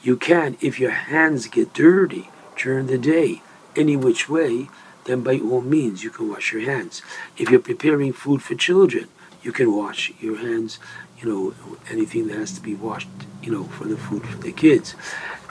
You 0.02 0.16
can, 0.16 0.58
if 0.60 0.78
your 0.78 0.90
hands 0.90 1.48
get 1.48 1.72
dirty 1.72 2.28
during 2.54 2.86
the 2.86 2.98
day, 2.98 3.40
any 3.74 3.96
which 3.96 4.28
way, 4.28 4.68
then 5.04 5.22
by 5.22 5.38
all 5.38 5.62
means 5.62 6.04
you 6.04 6.10
can 6.10 6.28
wash 6.28 6.52
your 6.52 6.62
hands. 6.62 7.00
If 7.38 7.48
you're 7.48 7.60
preparing 7.60 8.12
food 8.12 8.42
for 8.42 8.54
children, 8.54 9.08
you 9.42 9.52
can 9.52 9.74
wash 9.74 10.12
your 10.20 10.38
hands, 10.38 10.78
you 11.20 11.28
know, 11.28 11.54
anything 11.90 12.28
that 12.28 12.36
has 12.36 12.52
to 12.52 12.60
be 12.60 12.74
washed, 12.74 13.08
you 13.42 13.50
know, 13.52 13.64
for 13.64 13.84
the 13.84 13.96
food 13.96 14.26
for 14.26 14.38
the 14.38 14.52
kids. 14.52 14.94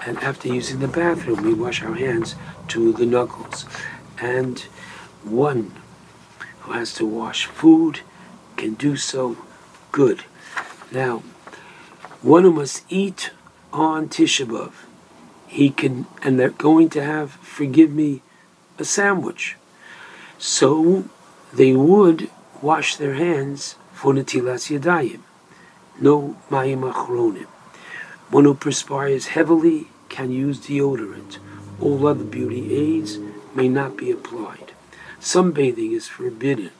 And 0.06 0.18
after 0.20 0.48
using 0.48 0.80
the 0.80 0.88
bathroom, 0.88 1.44
we 1.44 1.54
wash 1.54 1.82
our 1.84 1.96
hands 1.96 2.36
to 2.70 2.94
the 2.94 3.06
knuckles. 3.06 3.66
And 4.20 4.60
one 5.24 5.74
who 6.62 6.74
has 6.74 6.94
to 6.96 7.06
wash 7.06 7.46
food 7.46 8.02
can 8.56 8.74
do 8.74 8.96
so 8.96 9.38
good. 9.92 10.24
Now, 10.92 11.24
one 12.22 12.44
who 12.44 12.52
must 12.52 12.84
eat 12.90 13.32
on 13.74 14.10
Tisha 14.10 14.46
B'Av, 14.46 14.74
he 15.48 15.70
can, 15.70 16.08
and 16.22 16.40
they're 16.40 16.50
going 16.50 16.90
to 16.90 17.04
have, 17.04 17.32
forgive 17.32 17.92
me, 17.92 18.22
a 18.78 18.86
sandwich. 18.86 19.56
So 20.38 21.06
they 21.54 21.74
would 21.74 22.30
wash 22.62 22.96
their 22.96 23.14
hands 23.14 23.76
for 23.94 24.14
Yadayim. 24.14 25.22
No 26.00 26.38
Mayim 26.50 26.92
Achronim. 26.92 27.48
One 28.30 28.44
who 28.44 28.54
perspires 28.54 29.28
heavily 29.28 29.88
can 30.10 30.32
use 30.32 30.60
deodorant. 30.60 31.38
All 31.82 32.08
other 32.08 32.24
beauty 32.24 32.76
aids 32.76 33.20
may 33.56 33.68
not 33.68 33.98
be 33.98 34.12
applied. 34.12 34.74
Sunbathing 35.20 35.94
is 35.94 36.08
forbidden. 36.08 36.72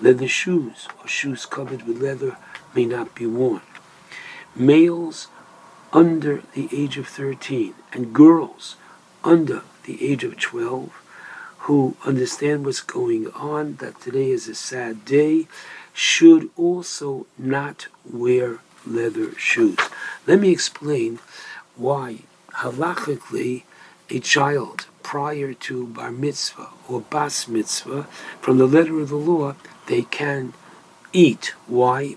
Leather 0.00 0.28
shoes 0.28 0.88
or 1.00 1.08
shoes 1.08 1.46
covered 1.46 1.82
with 1.82 2.00
leather 2.00 2.36
may 2.74 2.84
not 2.84 3.14
be 3.14 3.26
worn. 3.26 3.62
Males 4.54 5.28
under 5.92 6.42
the 6.54 6.68
age 6.72 6.96
of 6.96 7.08
13 7.08 7.74
and 7.92 8.12
girls 8.12 8.76
under 9.24 9.62
the 9.84 10.04
age 10.06 10.24
of 10.24 10.38
12 10.38 10.99
who 11.64 11.96
understand 12.04 12.64
what's 12.64 12.80
going 12.80 13.30
on, 13.32 13.76
that 13.76 14.00
today 14.00 14.30
is 14.30 14.48
a 14.48 14.54
sad 14.54 15.04
day, 15.04 15.46
should 15.92 16.48
also 16.56 17.26
not 17.36 17.88
wear 18.10 18.58
leather 18.86 19.34
shoes. 19.36 19.78
Let 20.26 20.40
me 20.40 20.50
explain 20.50 21.18
why 21.76 22.20
halachically 22.54 23.64
a 24.08 24.20
child 24.20 24.86
prior 25.02 25.52
to 25.52 25.86
bar 25.86 26.10
mitzvah 26.10 26.70
or 26.88 27.00
bas 27.02 27.46
mitzvah, 27.46 28.04
from 28.40 28.58
the 28.58 28.66
letter 28.66 28.98
of 29.00 29.08
the 29.08 29.16
law, 29.16 29.54
they 29.86 30.02
can 30.02 30.54
eat. 31.12 31.54
Why? 31.66 32.16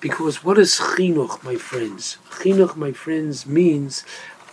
Because 0.00 0.42
what 0.42 0.58
is 0.58 0.76
chinuch, 0.76 1.42
my 1.42 1.56
friends? 1.56 2.16
Chinuch, 2.30 2.76
my 2.76 2.92
friends, 2.92 3.46
means 3.46 4.04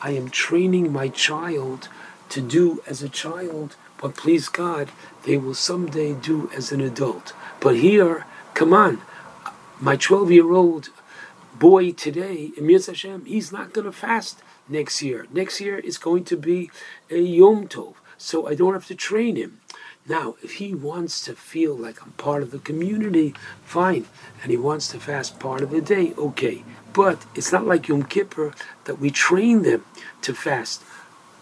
I 0.01 0.11
am 0.11 0.29
training 0.29 0.91
my 0.91 1.07
child 1.07 1.87
to 2.29 2.41
do 2.41 2.83
as 2.85 3.01
a 3.01 3.09
child 3.09 3.75
what, 3.99 4.15
please 4.15 4.49
God, 4.49 4.89
they 5.23 5.37
will 5.37 5.53
someday 5.53 6.13
do 6.13 6.49
as 6.55 6.71
an 6.71 6.81
adult. 6.81 7.33
But 7.59 7.77
here, 7.77 8.25
come 8.53 8.73
on, 8.73 9.01
my 9.79 9.95
12 9.95 10.31
year 10.31 10.51
old 10.51 10.89
boy 11.57 11.91
today, 11.91 12.51
Emir 12.57 12.79
Hashem, 12.85 13.25
he's 13.25 13.51
not 13.51 13.73
going 13.73 13.85
to 13.85 13.91
fast 13.91 14.41
next 14.69 15.01
year. 15.01 15.27
Next 15.31 15.59
year 15.59 15.79
is 15.79 15.97
going 15.97 16.23
to 16.25 16.37
be 16.37 16.69
a 17.09 17.19
Yom 17.19 17.67
Tov, 17.67 17.95
so 18.17 18.47
I 18.47 18.55
don't 18.55 18.73
have 18.73 18.87
to 18.87 18.95
train 18.95 19.35
him. 19.35 19.59
Now, 20.07 20.35
if 20.41 20.53
he 20.53 20.73
wants 20.73 21.19
to 21.25 21.35
feel 21.35 21.75
like 21.75 22.01
I'm 22.01 22.11
part 22.13 22.41
of 22.41 22.51
the 22.51 22.59
community, 22.59 23.33
fine. 23.65 24.05
And 24.41 24.51
he 24.51 24.57
wants 24.57 24.87
to 24.89 24.99
fast 24.99 25.37
part 25.39 25.61
of 25.61 25.69
the 25.69 25.81
day, 25.81 26.13
okay. 26.17 26.63
But 26.93 27.25
it's 27.35 27.51
not 27.51 27.67
like 27.67 27.89
Yom 27.89 28.03
Kippur 28.03 28.53
that 28.85 28.99
we 28.99 29.09
train 29.09 29.63
them 29.63 29.83
to 30.21 30.33
fast 30.33 30.81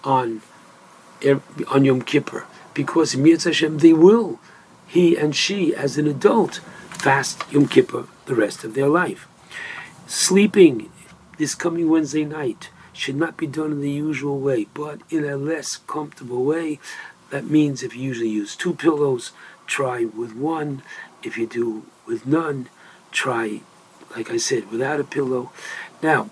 on, 0.03 0.41
on 1.67 1.85
Yom 1.85 2.01
Kippur. 2.01 2.45
Because 2.73 3.13
in 3.13 3.25
Hashem, 3.25 3.79
they 3.79 3.93
will, 3.93 4.39
he 4.87 5.15
and 5.15 5.35
she, 5.35 5.73
as 5.75 5.97
an 5.97 6.07
adult, 6.07 6.55
fast 6.89 7.43
Yom 7.51 7.67
Kippur 7.67 8.07
the 8.25 8.35
rest 8.35 8.63
of 8.63 8.73
their 8.73 8.89
life. 8.89 9.27
Sleeping 10.07 10.91
this 11.37 11.55
coming 11.55 11.89
Wednesday 11.89 12.25
night 12.25 12.69
should 12.93 13.15
not 13.15 13.37
be 13.37 13.47
done 13.47 13.71
in 13.71 13.81
the 13.81 13.91
usual 13.91 14.39
way, 14.39 14.67
but 14.73 15.01
in 15.09 15.25
a 15.25 15.37
less 15.37 15.77
comfortable 15.77 16.43
way 16.43 16.79
that 17.29 17.49
means 17.49 17.83
if 17.83 17.95
you 17.95 18.03
usually 18.03 18.29
use 18.29 18.55
two 18.55 18.73
pillows, 18.73 19.31
try 19.67 20.05
with 20.05 20.35
one. 20.35 20.83
If 21.23 21.37
you 21.37 21.47
do 21.47 21.83
with 22.05 22.25
none, 22.25 22.69
try, 23.11 23.61
like 24.15 24.29
I 24.29 24.37
said, 24.37 24.71
without 24.71 24.99
a 24.99 25.03
pillow. 25.03 25.51
Now, 26.01 26.29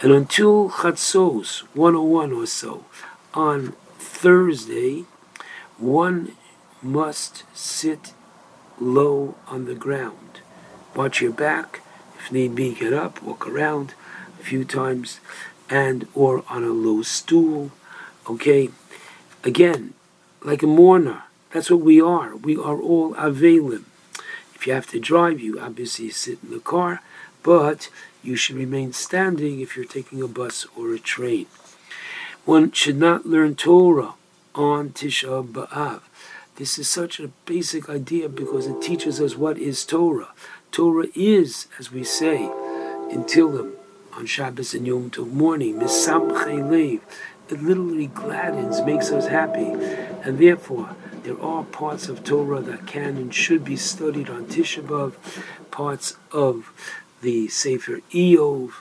and 0.00 0.12
until 0.12 0.70
Chatzos 0.70 1.60
101 1.74 2.32
or 2.32 2.46
so, 2.46 2.84
on 3.34 3.74
Thursday, 4.20 5.04
one 5.78 6.32
must 6.82 7.44
sit 7.56 8.14
low 8.80 9.36
on 9.46 9.66
the 9.66 9.76
ground. 9.76 10.40
Watch 10.96 11.20
your 11.20 11.30
back. 11.30 11.82
If 12.18 12.32
need 12.32 12.56
be, 12.56 12.74
get 12.74 12.92
up, 12.92 13.22
walk 13.22 13.46
around 13.46 13.94
a 14.40 14.42
few 14.42 14.64
times, 14.64 15.20
and 15.70 16.08
or 16.16 16.42
on 16.48 16.64
a 16.64 16.70
low 16.70 17.02
stool. 17.02 17.70
Okay? 18.28 18.70
Again, 19.44 19.94
like 20.42 20.64
a 20.64 20.66
mourner. 20.66 21.22
That's 21.52 21.70
what 21.70 21.82
we 21.82 22.00
are. 22.00 22.34
We 22.34 22.56
are 22.56 22.80
all 22.80 23.14
avelim. 23.14 23.84
If 24.52 24.66
you 24.66 24.72
have 24.72 24.88
to 24.88 24.98
drive, 24.98 25.38
you 25.38 25.60
obviously 25.60 26.10
sit 26.10 26.40
in 26.42 26.50
the 26.50 26.58
car, 26.58 27.02
but 27.44 27.88
you 28.24 28.34
should 28.34 28.56
remain 28.56 28.92
standing 28.92 29.60
if 29.60 29.76
you're 29.76 29.84
taking 29.84 30.20
a 30.20 30.26
bus 30.26 30.66
or 30.76 30.92
a 30.92 30.98
train. 30.98 31.46
One 32.48 32.72
should 32.72 32.96
not 32.96 33.26
learn 33.26 33.56
Torah 33.56 34.14
on 34.54 34.88
Tisha 34.92 35.46
B'Av. 35.46 36.00
This 36.56 36.78
is 36.78 36.88
such 36.88 37.20
a 37.20 37.28
basic 37.44 37.90
idea 37.90 38.26
because 38.30 38.66
it 38.66 38.80
teaches 38.80 39.20
us 39.20 39.36
what 39.36 39.58
is 39.58 39.84
Torah. 39.84 40.30
Torah 40.72 41.08
is, 41.14 41.66
as 41.78 41.92
we 41.92 42.04
say 42.04 42.44
in 43.10 43.24
Tillim 43.24 43.74
on 44.14 44.24
Shabbos 44.24 44.72
and 44.72 44.86
Yom 44.86 45.10
Tov 45.10 45.30
morning, 45.30 45.74
Misamche 45.74 46.70
Lev. 46.70 47.02
It 47.50 47.62
literally 47.62 48.06
gladdens, 48.06 48.80
makes 48.80 49.10
us 49.12 49.26
happy, 49.26 49.68
and 50.24 50.38
therefore 50.38 50.96
there 51.24 51.38
are 51.42 51.64
parts 51.64 52.08
of 52.08 52.24
Torah 52.24 52.62
that 52.62 52.86
can 52.86 53.18
and 53.18 53.34
should 53.34 53.62
be 53.62 53.76
studied 53.76 54.30
on 54.30 54.46
Tisha 54.46 54.82
B'av, 54.82 55.12
parts 55.70 56.16
of 56.32 56.72
the 57.20 57.48
Sefer 57.48 58.00
Iyov, 58.10 58.72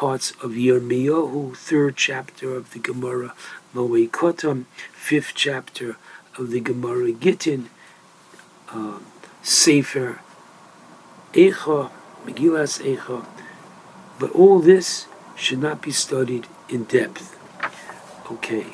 parts 0.00 0.30
of 0.42 0.52
Yirmiyahu, 0.52 1.54
third 1.54 1.94
chapter 1.94 2.54
of 2.56 2.72
the 2.72 2.78
Gemara 2.78 3.34
Moed 3.74 4.64
fifth 4.94 5.32
chapter 5.34 5.98
of 6.38 6.50
the 6.50 6.60
Gemara 6.60 7.12
Gittin, 7.12 7.68
uh, 8.70 8.98
Sefer 9.42 10.20
Eicha, 11.34 11.90
Megillas 12.24 12.80
Eicha, 12.80 13.26
but 14.18 14.30
all 14.30 14.58
this 14.60 15.06
should 15.36 15.58
not 15.58 15.82
be 15.82 15.90
studied 15.90 16.46
in 16.70 16.84
depth. 16.84 17.36
Okay. 18.30 18.64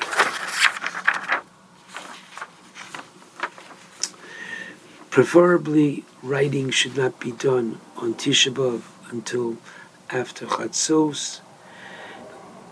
Preferably, 5.09 6.05
writing 6.23 6.69
should 6.69 6.95
not 6.95 7.19
be 7.19 7.33
done 7.33 7.81
on 7.97 8.13
Tisha 8.13 8.49
B'Av 8.53 8.83
until 9.11 9.57
after 10.09 10.45
Chatzos. 10.45 11.41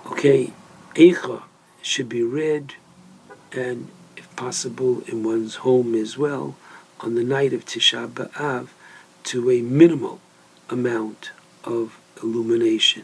Okay, 0.07 0.53
Eicha 0.95 1.43
should 1.81 2.09
be 2.09 2.23
read, 2.23 2.75
and 3.51 3.89
if 4.15 4.33
possible, 4.35 5.01
in 5.07 5.23
one's 5.23 5.55
home 5.55 5.95
as 5.95 6.17
well, 6.17 6.55
on 7.01 7.15
the 7.15 7.23
night 7.23 7.53
of 7.53 7.65
Tisha 7.65 8.07
B'Av, 8.07 8.69
to 9.25 9.51
a 9.51 9.61
minimal 9.61 10.19
amount 10.69 11.31
of 11.63 11.99
illumination. 12.21 13.03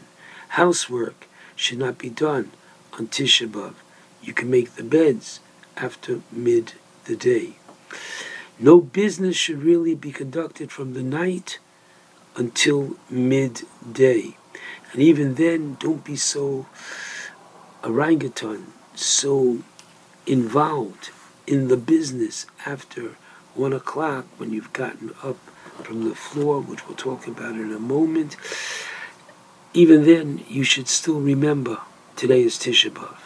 Housework 0.50 1.26
should 1.56 1.78
not 1.78 1.98
be 1.98 2.08
done 2.08 2.50
on 2.98 3.08
Tisha 3.08 3.48
B'Av. 3.48 3.74
You 4.22 4.32
can 4.32 4.50
make 4.50 4.76
the 4.76 4.84
beds 4.84 5.40
after 5.76 6.20
mid 6.30 6.74
the 7.04 7.16
day. 7.16 7.56
No 8.58 8.80
business 8.80 9.36
should 9.36 9.62
really 9.62 9.94
be 9.94 10.12
conducted 10.12 10.70
from 10.70 10.94
the 10.94 11.02
night 11.02 11.58
until 12.36 12.96
midday. 13.10 14.36
And 14.92 15.02
even 15.02 15.34
then, 15.34 15.76
don't 15.80 16.04
be 16.04 16.16
so 16.16 16.66
orangutan, 17.82 18.72
so 18.94 19.58
involved 20.26 21.10
in 21.46 21.68
the 21.68 21.76
business 21.76 22.46
after 22.64 23.16
one 23.54 23.72
o'clock 23.72 24.26
when 24.36 24.52
you've 24.52 24.72
gotten 24.72 25.10
up 25.22 25.36
from 25.82 26.08
the 26.08 26.14
floor, 26.14 26.60
which 26.60 26.86
we'll 26.86 26.96
talk 26.96 27.26
about 27.26 27.54
in 27.54 27.72
a 27.72 27.78
moment. 27.78 28.36
Even 29.74 30.04
then, 30.04 30.44
you 30.48 30.64
should 30.64 30.88
still 30.88 31.20
remember 31.20 31.78
today 32.16 32.42
is 32.42 32.56
Tisha 32.56 32.90
B'Av. 32.90 33.16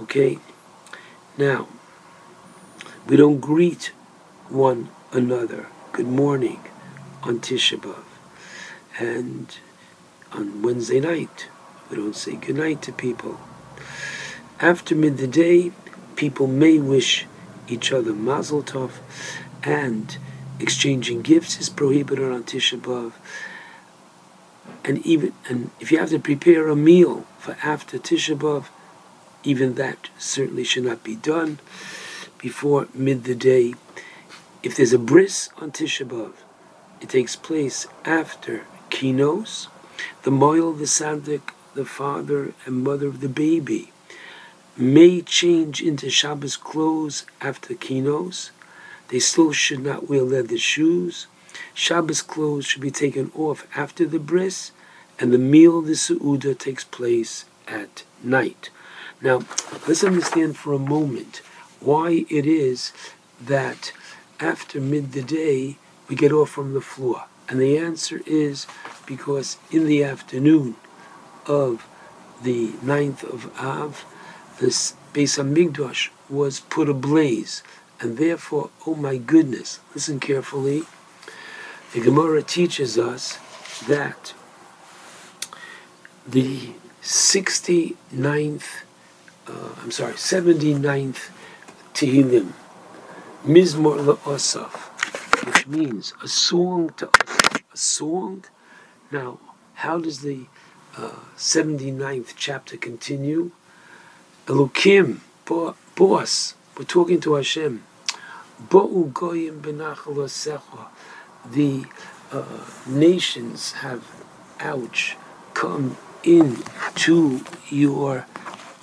Okay? 0.00 0.38
Now, 1.38 1.68
we 3.06 3.16
don't 3.16 3.40
greet 3.40 3.92
one 4.48 4.90
another. 5.12 5.66
Good 5.92 6.06
morning 6.06 6.60
on 7.22 7.40
Tisha 7.40 7.78
B'Av. 7.78 8.04
And 8.98 9.56
on 10.32 10.62
Wednesday 10.62 11.00
night, 11.00 11.48
we 11.90 11.96
don't 11.96 12.16
say 12.16 12.36
good 12.36 12.56
night 12.56 12.82
to 12.82 12.92
people. 12.92 13.40
After 14.60 14.94
midday, 14.94 15.72
people 16.16 16.46
may 16.46 16.78
wish 16.78 17.26
each 17.68 17.92
other 17.92 18.12
mazel 18.12 18.62
tov, 18.62 18.92
and 19.62 20.16
exchanging 20.58 21.22
gifts 21.22 21.60
is 21.60 21.68
prohibited 21.68 22.30
on 22.30 22.44
Tisha 22.44 22.78
B'Av. 22.80 23.12
And 24.84 25.04
even 25.06 25.32
and 25.48 25.70
if 25.80 25.90
you 25.92 25.98
have 25.98 26.10
to 26.10 26.18
prepare 26.18 26.68
a 26.68 26.76
meal 26.76 27.26
for 27.38 27.56
after 27.62 27.98
Tisha 27.98 28.36
B'Av, 28.36 28.66
even 29.44 29.74
that 29.74 30.10
certainly 30.18 30.64
should 30.64 30.84
not 30.84 31.02
be 31.02 31.16
done 31.16 31.58
before 32.38 32.88
mid 32.94 33.24
the 33.24 33.34
day 33.34 33.74
if 34.62 34.76
there's 34.76 34.92
a 34.92 34.98
bris 34.98 35.48
on 35.56 35.72
Tisha 35.72 36.06
B'Av, 36.06 36.32
it 37.02 37.08
takes 37.08 37.34
place 37.34 37.86
after 38.04 38.64
kinos, 38.88 39.66
the 40.22 40.30
moil, 40.30 40.72
the 40.72 40.86
sandik, 40.86 41.52
the 41.74 41.84
father 41.84 42.54
and 42.64 42.84
mother 42.84 43.08
of 43.08 43.20
the 43.20 43.28
baby 43.28 43.92
may 44.76 45.20
change 45.20 45.82
into 45.82 46.08
Shabbos 46.08 46.56
clothes 46.56 47.26
after 47.40 47.74
kinos. 47.74 48.50
They 49.08 49.18
still 49.18 49.52
should 49.52 49.80
not 49.80 50.08
wear 50.08 50.22
leather 50.22 50.56
shoes. 50.56 51.26
Shabbos 51.74 52.22
clothes 52.22 52.66
should 52.66 52.80
be 52.80 52.90
taken 52.90 53.30
off 53.34 53.66
after 53.76 54.06
the 54.06 54.18
bris, 54.18 54.72
and 55.18 55.32
the 55.32 55.38
meal, 55.38 55.82
the 55.82 55.94
su'uda, 55.94 56.58
takes 56.58 56.84
place 56.84 57.44
at 57.68 58.04
night. 58.22 58.70
Now, 59.20 59.42
let's 59.86 60.04
understand 60.04 60.56
for 60.56 60.72
a 60.72 60.78
moment 60.78 61.42
why 61.80 62.24
it 62.30 62.46
is 62.46 62.92
that 63.40 63.92
after 64.40 64.80
midday 64.80 65.76
we 66.12 66.16
get 66.16 66.30
off 66.30 66.50
from 66.50 66.74
the 66.74 66.80
floor? 66.82 67.24
And 67.48 67.58
the 67.58 67.78
answer 67.78 68.20
is 68.26 68.66
because 69.06 69.56
in 69.70 69.86
the 69.86 70.04
afternoon 70.04 70.76
of 71.46 71.86
the 72.42 72.72
ninth 72.82 73.24
of 73.24 73.50
Av, 73.58 74.04
this 74.60 74.94
Beis 75.14 75.38
Hamikdash 75.38 76.10
was 76.28 76.60
put 76.60 76.90
ablaze, 76.90 77.62
and 77.98 78.18
therefore, 78.18 78.68
oh 78.86 78.94
my 78.94 79.16
goodness, 79.16 79.80
listen 79.94 80.20
carefully. 80.20 80.82
The 81.94 82.00
Gemara 82.00 82.42
teaches 82.42 82.98
us 82.98 83.38
that 83.88 84.34
the 86.26 86.74
69th, 87.02 88.82
uh, 89.46 89.68
I'm 89.82 89.90
sorry, 89.90 90.14
79th 90.14 91.30
Tehillim 91.94 92.52
Mizmor 93.46 93.98
La'osaf, 94.06 94.91
which 95.44 95.66
means 95.66 96.14
a 96.22 96.28
song 96.28 96.90
to 96.96 97.10
a 97.72 97.76
song. 97.76 98.44
Now, 99.10 99.38
how 99.74 99.98
does 99.98 100.20
the 100.20 100.46
uh, 100.96 101.10
79th 101.36 102.34
chapter 102.36 102.76
continue? 102.76 103.50
Elokim, 104.46 105.18
boss, 105.94 106.54
we're 106.76 106.84
talking 106.84 107.20
to 107.20 107.34
Hashem. 107.34 107.82
Bo'u 108.68 109.12
goyim 109.12 109.60
benachal 109.60 110.88
The 111.50 111.84
uh, 112.30 112.44
nations 112.86 113.72
have, 113.72 114.04
ouch, 114.60 115.16
come 115.54 115.96
in 116.22 116.62
to 116.94 117.40
your 117.68 118.26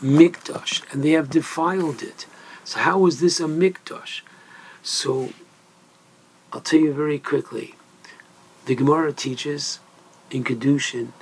mikdash, 0.02 0.82
and 0.92 1.04
they 1.04 1.12
have 1.12 1.30
defiled 1.30 2.02
it. 2.02 2.26
So 2.64 2.80
how 2.80 3.06
is 3.06 3.20
this 3.20 3.40
a 3.40 3.46
mikdash? 3.46 4.22
So 4.84 5.30
I'll 6.52 6.62
tell 6.62 6.80
you 6.80 6.94
very 6.94 7.20
quickly. 7.20 7.76
The 8.66 8.74
Gemara 8.74 9.14
teaches 9.14 9.80
in 10.32 10.44
Kedushin, 10.44 11.14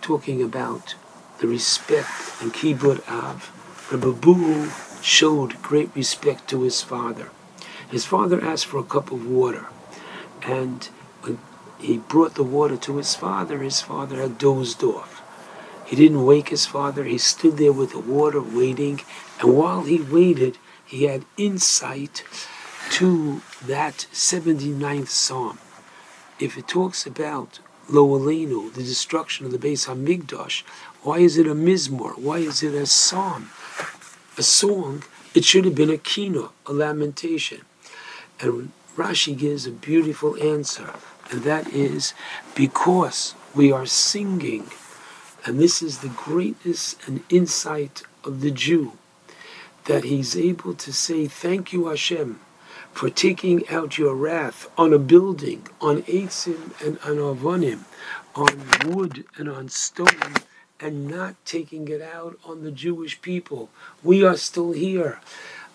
talking 0.00 0.42
about 0.42 0.96
the 1.38 1.46
respect 1.46 2.08
and 2.40 2.52
Kibbud 2.52 3.08
Av. 3.08 3.52
Rabbi 3.92 4.18
Buhu 4.18 5.02
showed 5.02 5.62
great 5.62 5.90
respect 5.94 6.48
to 6.50 6.62
his 6.62 6.82
father. 6.82 7.30
His 7.88 8.04
father 8.04 8.42
asked 8.42 8.66
for 8.66 8.78
a 8.78 8.82
cup 8.94 9.12
of 9.12 9.26
water, 9.26 9.66
and 10.42 10.88
when 11.22 11.38
he 11.78 11.98
brought 11.98 12.34
the 12.34 12.42
water 12.42 12.76
to 12.78 12.96
his 12.96 13.14
father, 13.14 13.58
his 13.58 13.80
father 13.80 14.20
had 14.20 14.38
dozed 14.38 14.82
off. 14.82 15.22
He 15.86 15.94
didn't 15.94 16.26
wake 16.26 16.48
his 16.48 16.66
father. 16.66 17.04
He 17.04 17.18
stood 17.18 17.58
there 17.58 17.72
with 17.72 17.92
the 17.92 18.00
water 18.00 18.42
waiting, 18.42 19.02
and 19.40 19.56
while 19.56 19.82
he 19.82 20.00
waited, 20.00 20.58
he 20.84 21.04
had 21.04 21.24
insight 21.36 22.24
to 22.90 23.42
that 23.64 24.06
79th 24.12 25.08
Psalm, 25.08 25.58
if 26.38 26.56
it 26.56 26.68
talks 26.68 27.06
about 27.06 27.60
Lo 27.88 28.06
Aleinu, 28.18 28.72
the 28.72 28.82
destruction 28.82 29.46
of 29.46 29.52
the 29.52 29.58
Beis 29.58 29.86
Hamikdash, 29.86 30.62
why 31.02 31.18
is 31.18 31.38
it 31.38 31.46
a 31.46 31.54
mizmor? 31.54 32.18
Why 32.18 32.38
is 32.38 32.62
it 32.62 32.74
a 32.74 32.86
psalm? 32.86 33.50
A 34.36 34.42
song? 34.42 35.04
It 35.34 35.44
should 35.44 35.64
have 35.64 35.74
been 35.74 35.90
a 35.90 35.98
kino, 35.98 36.52
a 36.66 36.72
lamentation. 36.72 37.62
And 38.40 38.72
Rashi 38.96 39.36
gives 39.36 39.66
a 39.66 39.70
beautiful 39.70 40.36
answer, 40.42 40.94
and 41.30 41.42
that 41.42 41.72
is 41.72 42.14
because 42.54 43.34
we 43.54 43.72
are 43.72 43.86
singing, 43.86 44.70
and 45.44 45.58
this 45.58 45.82
is 45.82 45.98
the 45.98 46.08
greatness 46.08 46.96
and 47.06 47.22
insight 47.30 48.02
of 48.24 48.40
the 48.40 48.50
Jew, 48.50 48.92
that 49.84 50.04
he's 50.04 50.36
able 50.36 50.74
to 50.74 50.92
say, 50.92 51.26
Thank 51.26 51.72
you, 51.72 51.86
Hashem 51.86 52.40
for 52.98 53.08
taking 53.08 53.62
out 53.68 53.96
your 53.96 54.12
wrath 54.12 54.68
on 54.76 54.92
a 54.92 54.98
building, 54.98 55.64
on 55.80 56.02
Eitzim 56.02 56.72
and 56.84 56.98
on 57.04 57.14
Avonim, 57.14 57.84
on 58.34 58.90
wood 58.90 59.24
and 59.36 59.48
on 59.48 59.68
stone, 59.68 60.34
and 60.80 61.06
not 61.06 61.36
taking 61.44 61.86
it 61.86 62.02
out 62.02 62.36
on 62.44 62.64
the 62.64 62.72
Jewish 62.72 63.22
people. 63.22 63.70
We 64.02 64.24
are 64.24 64.36
still 64.36 64.72
here. 64.72 65.20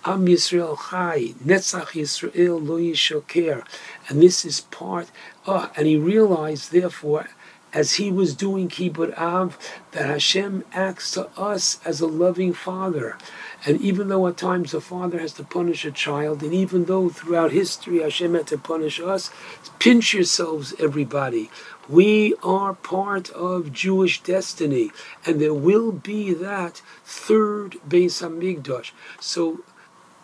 Am 0.03 0.25
Yisrael 0.25 0.77
Chai, 0.89 1.33
Netzach 1.41 1.91
Yisrael 1.95 2.61
Lo 2.61 2.77
Yishoker. 2.77 3.65
And 4.09 4.21
this 4.21 4.43
is 4.43 4.59
part, 4.59 5.07
uh, 5.47 5.69
and 5.77 5.87
he 5.87 5.95
realized, 5.95 6.73
therefore, 6.73 7.29
as 7.71 7.93
he 7.93 8.11
was 8.11 8.35
doing 8.35 8.67
Kibbud 8.67 9.17
Av, 9.17 9.57
that 9.93 10.07
Hashem 10.07 10.65
acts 10.73 11.11
to 11.11 11.29
us 11.39 11.79
as 11.85 12.01
a 12.01 12.05
loving 12.05 12.51
father. 12.51 13.17
And 13.65 13.79
even 13.79 14.09
though 14.09 14.27
at 14.27 14.37
times 14.37 14.73
a 14.73 14.81
father 14.81 15.19
has 15.19 15.33
to 15.33 15.43
punish 15.43 15.85
a 15.85 15.91
child, 15.91 16.43
and 16.43 16.53
even 16.53 16.85
though 16.85 17.09
throughout 17.09 17.51
history 17.51 18.01
Hashem 18.01 18.33
had 18.33 18.47
to 18.47 18.57
punish 18.57 18.99
us, 18.99 19.31
pinch 19.79 20.13
yourselves, 20.13 20.73
everybody. 20.79 21.49
We 21.87 22.35
are 22.43 22.73
part 22.73 23.29
of 23.29 23.71
Jewish 23.71 24.21
destiny, 24.21 24.91
and 25.25 25.39
there 25.39 25.53
will 25.53 25.91
be 25.91 26.33
that 26.33 26.81
third 27.05 27.77
Beis 27.87 28.21
Hamikdash. 28.21 28.91
So, 29.19 29.61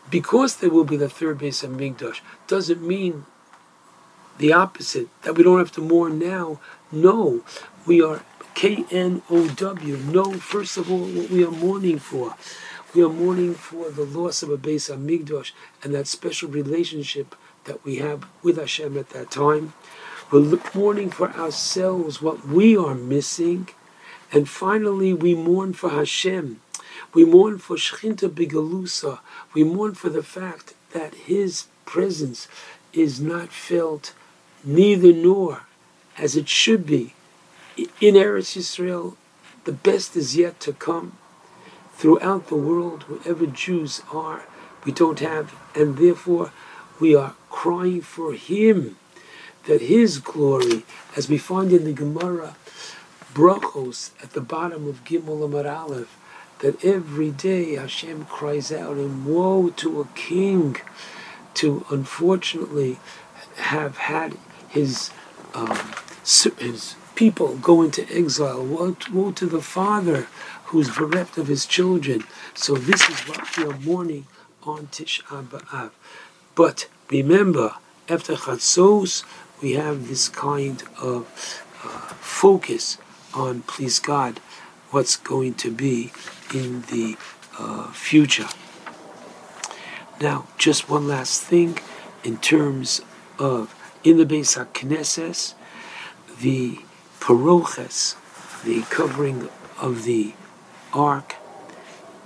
because 0.10 0.58
there 0.58 0.70
will 0.70 0.86
be 0.86 0.98
the 0.98 1.10
third 1.10 1.40
Beis 1.40 1.66
Hamikdash, 1.66 2.20
doesn't 2.48 2.82
mean 2.82 3.26
the 4.38 4.54
opposite 4.54 5.08
that 5.24 5.36
we 5.36 5.44
don't 5.44 5.60
have 5.60 5.72
to 5.74 5.82
mourn 5.82 6.20
now. 6.20 6.60
No, 6.92 7.44
we 7.86 8.02
are 8.02 8.24
K 8.54 8.86
N 8.92 9.22
O 9.30 9.48
W. 9.48 9.98
No, 9.98 10.34
first 10.34 10.78
of 10.78 10.92
all, 10.92 11.06
what 11.06 11.30
we 11.30 11.46
are 11.46 11.52
mourning 11.52 12.00
for. 12.00 12.36
We 12.96 13.04
are 13.04 13.10
mourning 13.10 13.54
for 13.54 13.92
the 13.92 14.04
loss 14.04 14.42
of 14.42 14.50
a 14.50 14.58
Beis 14.58 14.90
Hamikdash 14.90 15.52
and 15.84 15.94
that 15.94 16.08
special 16.08 16.50
relationship 16.50 17.36
that 17.66 17.86
we 17.86 17.98
have 17.98 18.26
with 18.42 18.58
Hashem 18.58 18.98
at 18.98 19.12
that 19.12 19.30
time. 19.30 19.74
We're 20.32 20.60
mourning 20.74 21.12
for 21.12 21.30
ourselves 21.30 22.20
what 22.20 22.48
we 22.48 22.76
are 22.76 22.96
missing. 22.96 23.70
And 24.32 24.50
finally, 24.50 25.14
we 25.14 25.36
mourn 25.36 25.74
for 25.74 25.92
Hashem. 25.92 26.62
We 27.14 27.26
mourn 27.26 27.60
for 27.60 27.76
Shechinta 27.76 28.28
Bigalusa. 28.28 29.20
We 29.54 29.64
mourn 29.64 29.94
for 29.94 30.10
the 30.10 30.24
fact 30.24 30.74
that 30.92 31.14
His 31.14 31.68
presence 31.86 32.48
is 32.92 33.22
not 33.22 33.50
felt 33.50 34.14
neither 34.64 35.14
nor 35.14 35.62
as 36.18 36.36
it 36.36 36.50
should 36.50 36.88
be. 36.88 37.14
In 37.78 38.16
Eretz 38.16 38.58
Yisrael, 38.58 39.16
the 39.66 39.72
best 39.72 40.16
is 40.16 40.36
yet 40.36 40.60
to 40.62 40.74
come 40.74 41.19
throughout 42.00 42.48
the 42.48 42.56
world, 42.56 43.04
wherever 43.04 43.46
Jews 43.46 44.02
are, 44.14 44.46
we 44.86 44.94
don't 44.94 45.20
have, 45.20 45.54
and 45.76 45.98
therefore 45.98 46.54
we 46.98 47.14
are 47.14 47.36
crying 47.50 48.00
for 48.00 48.32
Him, 48.34 48.96
that 49.66 49.82
His 49.82 50.18
glory, 50.20 50.86
as 51.18 51.28
we 51.28 51.38
find 51.38 51.74
in 51.74 51.84
the 51.84 51.92
Gemara, 51.92 52.56
brachos 53.34 54.12
at 54.24 54.32
the 54.32 54.40
bottom 54.40 54.88
of 54.88 55.04
Gimel 55.04 55.46
Amud 55.46 55.70
Aleph, 55.70 56.16
that 56.60 56.84
every 56.86 57.32
day 57.32 57.76
Hashem 57.76 58.26
cries 58.28 58.72
out, 58.72 58.96
and 58.96 59.26
woe 59.26 59.70
to 59.72 60.00
a 60.00 60.08
king 60.16 60.78
to 61.56 61.86
unfortunately 61.90 62.98
have 63.58 63.98
had 63.98 64.38
his 64.70 65.12
um, 65.54 65.78
his 66.24 66.96
people 67.20 67.58
go 67.58 67.82
into 67.82 68.10
exile. 68.10 68.64
Woe, 68.66 68.96
woe 69.12 69.32
to 69.34 69.46
the 69.46 69.62
father 69.62 70.28
who's 70.68 70.90
bereft 70.90 71.38
of 71.38 71.48
his 71.48 71.66
children. 71.66 72.24
So 72.54 72.76
this 72.76 73.10
is 73.10 73.20
what 73.28 73.58
we 73.58 73.66
are 73.66 73.78
mourning 73.80 74.26
on 74.64 74.88
Tisha 74.88 75.46
B'Av. 75.50 75.92
But 76.56 76.88
remember, 77.10 77.76
after 78.08 78.36
Chatzos, 78.36 79.26
we 79.62 79.74
have 79.74 80.08
this 80.08 80.30
kind 80.30 80.82
of 81.02 81.28
uh, 81.84 82.14
focus 82.22 82.98
on, 83.34 83.64
please 83.64 84.00
God, 84.00 84.40
what's 84.92 85.18
going 85.18 85.56
to 85.56 85.72
be 85.72 86.14
in 86.54 86.84
the 86.84 87.18
uh, 87.60 87.92
future. 87.92 88.48
Now, 90.22 90.48
just 90.58 90.90
one 90.90 91.06
last 91.10 91.42
thing 91.42 91.80
in 92.24 92.38
terms 92.38 93.02
of 93.38 93.76
in 94.06 94.16
the 94.16 94.26
Beis 94.26 94.56
HaKnesses, 94.56 95.56
the 96.40 96.80
paroches, 97.20 98.16
the 98.64 98.82
covering 98.84 99.50
of 99.80 100.04
the 100.04 100.34
ark 100.94 101.36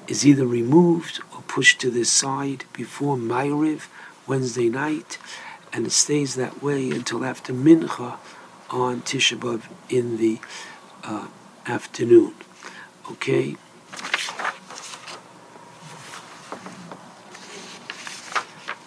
is 0.08 0.25
either 0.25 0.45
removed 0.45 1.21
or 1.34 1.41
pushed 1.47 1.79
to 1.82 1.89
the 1.89 2.03
side 2.03 2.65
before 2.73 3.17
Ma'ariv 3.17 3.88
Wednesday 4.27 4.69
night, 4.69 5.17
and 5.71 5.86
it 5.88 5.91
stays 5.91 6.36
that 6.36 6.62
way 6.62 6.89
until 6.91 7.25
after 7.25 7.53
Mincha 7.53 8.17
on 8.69 9.01
Tisha 9.01 9.38
B'Av 9.38 9.63
in 9.89 10.17
the 10.17 10.39
uh, 11.03 11.27
afternoon. 11.65 12.34
Okay? 13.12 13.56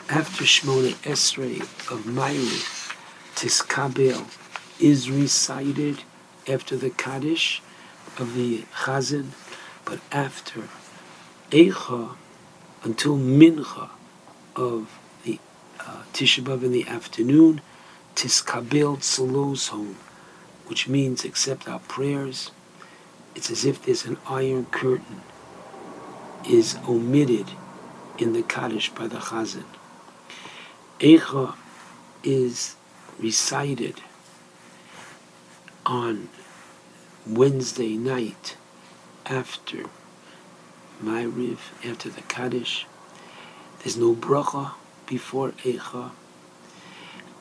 After 0.09 0.45
Shmona 0.45 0.93
Esrei 1.03 1.61
of 1.91 2.05
Ma'ariv, 2.05 2.95
Tiskabel 3.35 4.46
is 4.79 5.11
recited 5.11 6.03
after 6.49 6.77
the 6.77 6.91
Kaddish 6.91 7.63
of 8.19 8.35
the 8.35 8.63
Chazan 8.85 9.31
but 9.85 10.01
after 10.13 10.69
Eicha 11.51 12.17
until 12.83 13.17
Mincha 13.17 13.91
of 14.55 14.99
the 15.25 15.39
uh, 15.81 16.03
Tisha 16.13 16.43
B'Av 16.43 16.63
in 16.63 16.73
the 16.73 16.87
afternoon, 16.87 17.61
Tiskabel 18.15 19.69
home, 19.69 19.97
which 20.67 20.89
means 20.89 21.25
accept 21.25 21.69
our 21.69 21.79
prayers. 21.81 22.51
It's 23.35 23.51
as 23.51 23.65
if 23.65 23.83
there's 23.85 24.05
an 24.05 24.19
iron 24.29 24.67
curtain 24.67 25.23
is 26.49 26.79
omitted 26.89 27.47
in 28.19 28.33
the 28.33 28.43
Kaddish 28.43 28.91
by 28.91 29.07
the 29.07 29.19
Chazan. 29.19 29.65
Eicha 31.01 31.55
is 32.23 32.77
recited 33.19 34.01
on 35.87 36.29
Wednesday 37.27 37.97
night 37.97 38.57
after 39.25 39.85
Ma'ariv, 41.03 41.59
after 41.85 42.09
the 42.09 42.23
Kaddish. 42.23 42.87
There's 43.81 43.97
no 43.97 44.15
bracha 44.15 44.73
before 45.07 45.51
Eicha. 45.65 46.11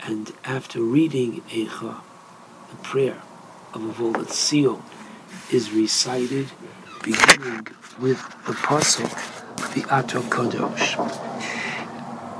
And 0.03 0.31
after 0.43 0.81
reading 0.81 1.41
Eicha, 1.49 2.01
the 2.69 2.75
prayer 2.77 3.21
of 3.73 3.81
Avodat 3.81 4.31
Sion 4.31 4.81
is 5.51 5.71
recited, 5.71 6.47
beginning 7.03 7.67
with 7.99 8.21
the 8.45 8.53
pasuk, 8.53 9.11
the 9.73 9.83
Ato 9.93 10.21
Kadosh. 10.21 10.95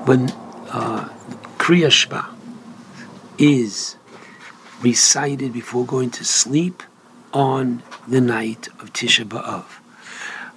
When 0.08 0.30
uh, 0.70 1.10
Kriya 1.58 1.92
Shema 1.92 2.26
is 3.38 3.98
recited 4.82 5.54
before 5.54 5.86
going 5.86 6.12
to 6.12 6.26
sleep, 6.26 6.84
on 7.36 7.84
the 8.08 8.22
night 8.22 8.70
of 8.80 8.94
Tisha 8.94 9.26
B'Av. 9.26 9.66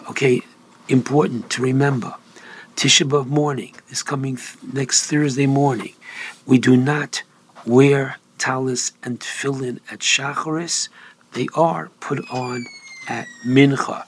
Okay, 0.08 0.42
important 0.88 1.50
to 1.50 1.60
remember. 1.60 2.14
Tisha 2.76 3.06
B'Av 3.06 3.26
morning, 3.26 3.74
this 3.88 4.04
coming 4.04 4.36
th- 4.36 4.56
next 4.72 5.06
Thursday 5.06 5.46
morning, 5.46 5.94
we 6.46 6.56
do 6.56 6.76
not 6.76 7.24
wear 7.66 8.18
talis 8.38 8.92
and 9.02 9.18
tefillin 9.18 9.80
at 9.90 9.98
Shacharis. 9.98 10.88
They 11.32 11.48
are 11.56 11.90
put 11.98 12.20
on 12.30 12.64
at 13.08 13.26
Mincha. 13.44 14.06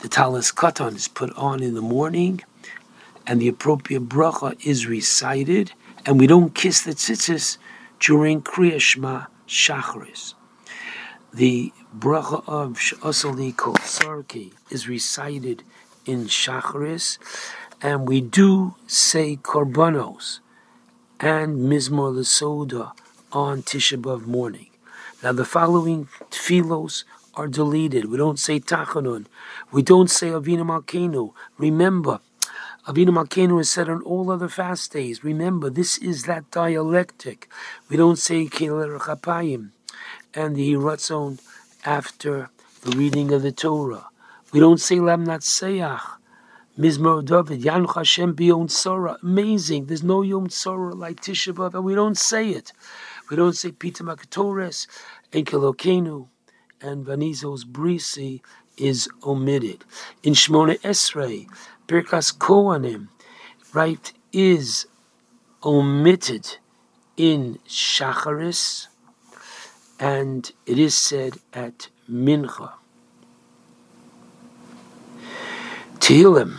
The 0.00 0.08
talis 0.08 0.50
katan 0.52 0.96
is 0.96 1.06
put 1.06 1.30
on 1.36 1.62
in 1.62 1.74
the 1.74 1.82
morning, 1.82 2.40
and 3.26 3.42
the 3.42 3.48
appropriate 3.48 4.08
bracha 4.08 4.56
is 4.66 4.86
recited, 4.86 5.72
and 6.06 6.18
we 6.18 6.26
don't 6.26 6.54
kiss 6.54 6.80
the 6.80 6.92
tzitzis 6.92 7.58
during 8.04 8.42
Kriya 8.42 8.78
Shema 8.78 9.26
Shacharis. 9.48 10.34
The 11.32 11.72
bracha 11.98 12.44
of 12.46 12.74
Sh'asali 12.74 13.56
Kol 13.56 13.76
Sarki 13.76 14.52
is 14.68 14.86
recited 14.86 15.62
in 16.04 16.26
Shacharis, 16.26 17.16
and 17.80 18.06
we 18.06 18.20
do 18.20 18.74
say 18.86 19.36
Korbanos 19.36 20.40
and 21.18 21.60
Mizmor 21.60 22.12
Lesoda 22.14 22.92
on 23.32 23.62
Tisha 23.62 23.98
B'Av 23.98 24.26
morning. 24.26 24.68
Now 25.22 25.32
the 25.32 25.46
following 25.46 26.08
tefillos 26.30 27.04
are 27.32 27.48
deleted. 27.48 28.10
We 28.10 28.18
don't 28.18 28.38
say 28.38 28.60
Tachanun. 28.60 29.24
We 29.72 29.80
don't 29.80 30.10
say 30.10 30.28
Avinu 30.28 30.64
Malkeinu. 30.66 31.32
Remember, 31.56 32.20
Avinu 32.86 33.08
Malkeinu 33.08 33.58
is 33.62 33.72
said 33.72 33.88
on 33.88 34.02
all 34.02 34.30
other 34.30 34.46
fast 34.46 34.92
days. 34.92 35.24
Remember, 35.24 35.70
this 35.70 35.96
is 35.96 36.24
that 36.24 36.50
dialectic. 36.50 37.48
We 37.88 37.96
don't 37.96 38.18
say 38.18 38.44
Keil 38.44 38.84
Erech 38.84 39.02
Apayim 39.02 39.70
and 40.34 40.54
the 40.54 40.74
Ratzon 40.74 41.40
after 41.86 42.50
the 42.82 42.94
reading 42.94 43.32
of 43.32 43.40
the 43.40 43.52
Torah. 43.52 44.08
We 44.52 44.60
don't 44.60 44.82
say 44.82 45.00
Lam 45.00 45.24
Natseyach, 45.26 46.02
Mizmor 46.78 47.24
David, 47.24 47.62
Yanuch 47.62 47.94
Hashem 47.94 48.36
Biyom 48.36 48.66
Tzora. 48.66 49.16
Amazing. 49.22 49.86
There's 49.86 50.02
no 50.02 50.20
Yom 50.20 50.48
Tzora 50.48 50.94
like 50.94 51.22
Tisha 51.22 51.54
B'Av, 51.54 51.72
and 51.72 51.84
we 51.84 51.94
don't 51.94 52.18
say 52.18 52.50
it. 52.50 52.74
We 53.30 53.36
don't 53.36 53.56
say 53.56 53.72
Pita 53.72 54.04
Makatores, 54.04 54.86
Ein 55.32 55.46
Keloheinu, 55.46 56.28
and 56.82 57.06
Va'ani 57.06 57.30
Zos 57.30 57.64
Brisi 57.64 58.42
is 58.76 59.08
omitted. 59.24 59.84
In 60.22 60.34
Shmona 60.34 60.78
Esrei, 60.80 61.48
Birkas 61.86 62.36
Kohanim, 62.36 63.08
right, 63.72 64.12
is 64.32 64.86
omitted 65.62 66.56
in 67.16 67.58
Shacharis, 67.68 68.88
and 69.98 70.50
it 70.66 70.78
is 70.78 70.94
said 71.00 71.38
at 71.52 71.88
Mincha. 72.10 72.72
Tehillim 75.98 76.58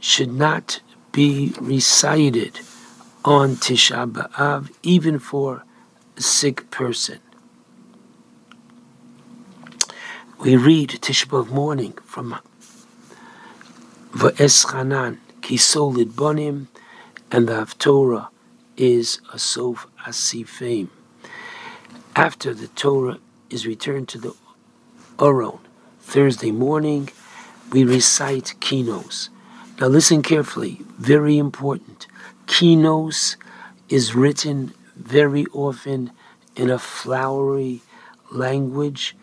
should 0.00 0.32
not 0.32 0.80
be 1.12 1.52
recited 1.60 2.60
on 3.24 3.56
Tisha 3.56 4.10
B'Av, 4.10 4.70
even 4.82 5.18
for 5.18 5.64
a 6.16 6.22
sick 6.22 6.70
person. 6.70 7.20
We 10.42 10.56
read 10.56 10.88
Tisha 10.88 11.46
morning 11.50 11.92
from 12.02 12.34
Va'eschanan, 14.12 15.18
Kisolid 15.42 16.12
Bonim, 16.12 16.68
and 17.30 17.46
the 17.46 17.52
Haftorah 17.52 18.28
is 18.74 19.20
Asof 19.34 19.84
Asifim. 20.06 20.88
After 22.16 22.54
the 22.54 22.68
Torah 22.68 23.18
is 23.50 23.66
returned 23.66 24.08
to 24.08 24.18
the 24.18 24.34
Aron, 25.20 25.58
Thursday 26.00 26.52
morning, 26.52 27.10
we 27.70 27.84
recite 27.84 28.54
Kinos. 28.60 29.28
Now 29.78 29.88
listen 29.88 30.22
carefully, 30.22 30.80
very 30.96 31.36
important. 31.36 32.06
Kinos 32.46 33.36
is 33.90 34.14
written 34.14 34.72
very 34.96 35.44
often 35.52 36.12
in 36.56 36.70
a 36.70 36.78
flowery 36.78 37.82
language. 38.32 39.14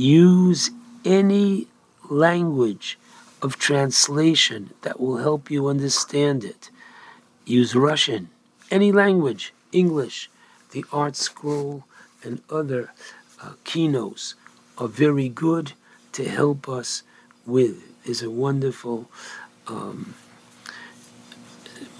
Use 0.00 0.70
any 1.04 1.66
language 2.08 2.98
of 3.42 3.58
translation 3.58 4.70
that 4.80 4.98
will 4.98 5.18
help 5.18 5.50
you 5.50 5.66
understand 5.66 6.42
it. 6.42 6.70
Use 7.44 7.74
Russian, 7.74 8.30
any 8.70 8.92
language, 8.92 9.52
English, 9.72 10.30
the 10.70 10.84
ArtScroll 10.84 11.82
and 12.24 12.40
other 12.48 12.94
uh, 13.42 13.52
kinos 13.66 14.36
are 14.78 14.88
very 14.88 15.28
good 15.28 15.74
to 16.12 16.26
help 16.26 16.66
us 16.66 17.02
with. 17.44 17.82
Is 18.06 18.22
a 18.22 18.30
wonderful 18.30 19.10
um, 19.66 20.14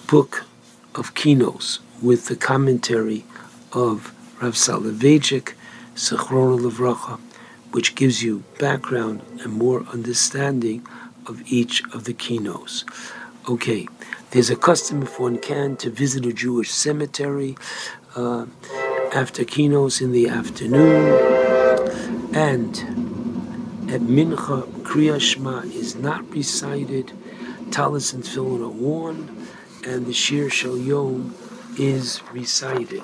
book 0.07 0.47
of 0.95 1.13
kinos 1.13 1.81
with 2.01 2.29
the 2.29 2.37
commentary 2.37 3.27
of 3.75 4.15
Rav 4.41 4.55
Soloveitchik, 4.55 5.53
Zichrono 5.95 6.59
Levracha, 6.59 7.21
which 7.73 7.95
gives 7.95 8.23
you 8.23 8.43
background 8.59 9.23
and 9.43 9.53
more 9.53 9.83
understanding 9.93 10.87
of 11.27 11.43
each 11.51 11.83
of 11.95 12.05
the 12.05 12.15
kinos. 12.15 12.85
Okay, 13.49 13.89
there's 14.31 14.51
a 14.51 14.57
custom 14.57 15.03
if 15.03 15.19
one 15.19 15.39
can 15.39 15.77
to 15.77 15.91
visit 15.91 16.27
a 16.27 16.33
Jewish 16.33 16.71
cemetery 16.71 17.57
uh, 18.17 18.47
after 19.15 19.45
kinos 19.45 20.01
in 20.01 20.13
the 20.13 20.29
afternoon, 20.29 21.07
and 22.35 22.77
at 23.91 24.03
Mincha, 24.03 24.63
Kriya 24.83 25.21
Shema 25.21 25.63
is 25.63 25.97
not 25.97 26.29
recited 26.31 27.13
Talis 27.71 28.13
and 28.13 28.25
Tefillin 28.25 28.65
are 28.65 28.69
worn, 28.69 29.47
and 29.87 30.05
the 30.05 30.13
Shir 30.13 30.51
Shel 30.51 30.77
Yom 30.77 31.35
is 31.79 32.21
recited. 32.33 33.03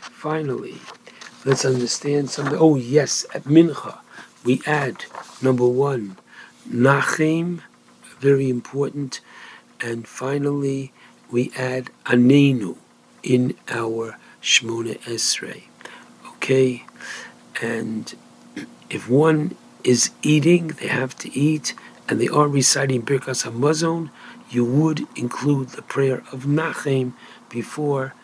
Finally, 0.00 0.74
let's 1.44 1.64
understand 1.64 2.30
something. 2.30 2.58
Oh, 2.58 2.76
yes, 2.76 3.26
at 3.34 3.44
Mincha, 3.44 3.98
we 4.44 4.60
add 4.66 5.04
number 5.42 5.66
one, 5.66 6.16
Nachem, 6.68 7.60
very 8.18 8.48
important, 8.48 9.20
and 9.80 10.08
finally, 10.08 10.92
we 11.30 11.52
add 11.56 11.90
Anenu 12.06 12.76
in 13.22 13.54
our 13.68 14.18
Shmona 14.42 14.98
Esrei. 15.00 15.64
Okay? 16.28 16.84
And 17.60 18.14
if 18.90 19.08
one 19.08 19.56
is 19.82 20.10
eating, 20.22 20.68
they 20.68 20.88
have 20.88 21.16
to 21.18 21.38
eat 21.38 21.74
and 22.08 22.20
they 22.20 22.28
are 22.28 22.48
reciting 22.48 23.02
Birkas 23.02 23.44
Hamazon, 23.44 24.10
you 24.50 24.64
would 24.64 25.06
include 25.16 25.70
the 25.70 25.82
prayer 25.82 26.22
of 26.32 26.44
Nachem 26.44 27.14
before 27.48 28.14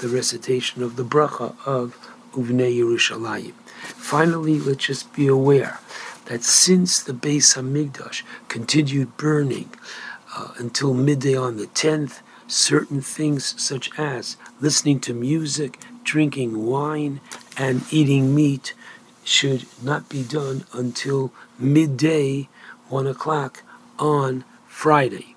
the 0.00 0.08
recitation 0.08 0.82
of 0.82 0.96
the 0.96 1.04
bracha 1.04 1.54
of 1.66 2.13
Uvnei 2.34 2.78
Yerushalayim. 2.78 3.52
Finally, 3.82 4.58
let's 4.60 4.86
just 4.86 5.12
be 5.14 5.26
aware 5.26 5.80
that 6.26 6.42
since 6.42 7.02
the 7.02 7.12
Beis 7.12 7.56
Hamikdash 7.56 8.22
continued 8.48 9.16
burning 9.16 9.70
uh, 10.36 10.52
until 10.58 10.94
midday 10.94 11.36
on 11.36 11.56
the 11.56 11.66
10th, 11.66 12.20
certain 12.46 13.00
things 13.00 13.60
such 13.62 13.90
as 13.98 14.36
listening 14.60 15.00
to 15.00 15.14
music, 15.14 15.80
drinking 16.02 16.66
wine, 16.66 17.20
and 17.56 17.82
eating 17.90 18.34
meat 18.34 18.74
should 19.24 19.66
not 19.82 20.08
be 20.08 20.22
done 20.22 20.64
until 20.72 21.32
midday 21.58 22.48
1 22.88 23.06
o'clock 23.06 23.62
on 23.98 24.44
Friday. 24.66 25.34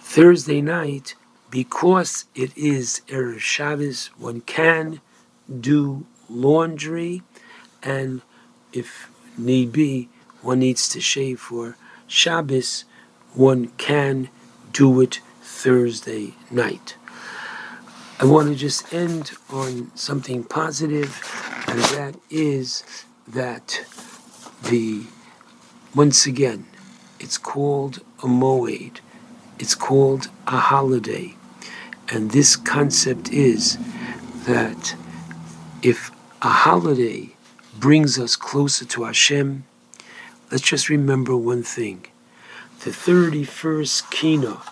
Thursday 0.00 0.60
night, 0.60 1.14
because 1.50 2.26
it 2.34 2.56
is 2.56 3.02
Erev 3.08 3.40
Shabbos, 3.40 4.10
one 4.18 4.40
can 4.42 5.00
do 5.60 6.06
laundry, 6.28 7.22
and 7.82 8.22
if 8.72 9.10
need 9.36 9.72
be, 9.72 10.08
one 10.42 10.60
needs 10.60 10.88
to 10.90 11.00
shave 11.00 11.40
for 11.40 11.76
Shabbos, 12.06 12.84
one 13.34 13.68
can 13.78 14.28
do 14.72 15.00
it 15.00 15.20
Thursday 15.42 16.34
night. 16.50 16.96
I 18.20 18.24
want 18.24 18.48
to 18.48 18.54
just 18.54 18.92
end 18.92 19.32
on 19.50 19.92
something 19.94 20.42
positive, 20.44 21.20
and 21.68 21.78
that 21.78 22.16
is 22.30 22.82
that 23.26 23.84
the 24.64 25.04
once 25.94 26.26
again 26.26 26.66
it's 27.20 27.38
called 27.38 28.00
a 28.22 28.26
moed. 28.26 29.00
It's 29.58 29.74
called 29.74 30.28
a 30.46 30.58
holiday. 30.58 31.34
And 32.10 32.30
this 32.30 32.56
concept 32.56 33.30
is 33.32 33.76
that 34.46 34.94
if 35.82 36.10
a 36.40 36.48
holiday 36.48 37.30
brings 37.76 38.16
us 38.16 38.36
closer 38.36 38.84
to 38.84 39.02
Hashem, 39.04 39.64
let's 40.52 40.62
just 40.62 40.88
remember 40.88 41.36
one 41.36 41.64
thing. 41.64 42.06
The 42.84 42.90
31st 42.90 44.08
Kina, 44.10 44.62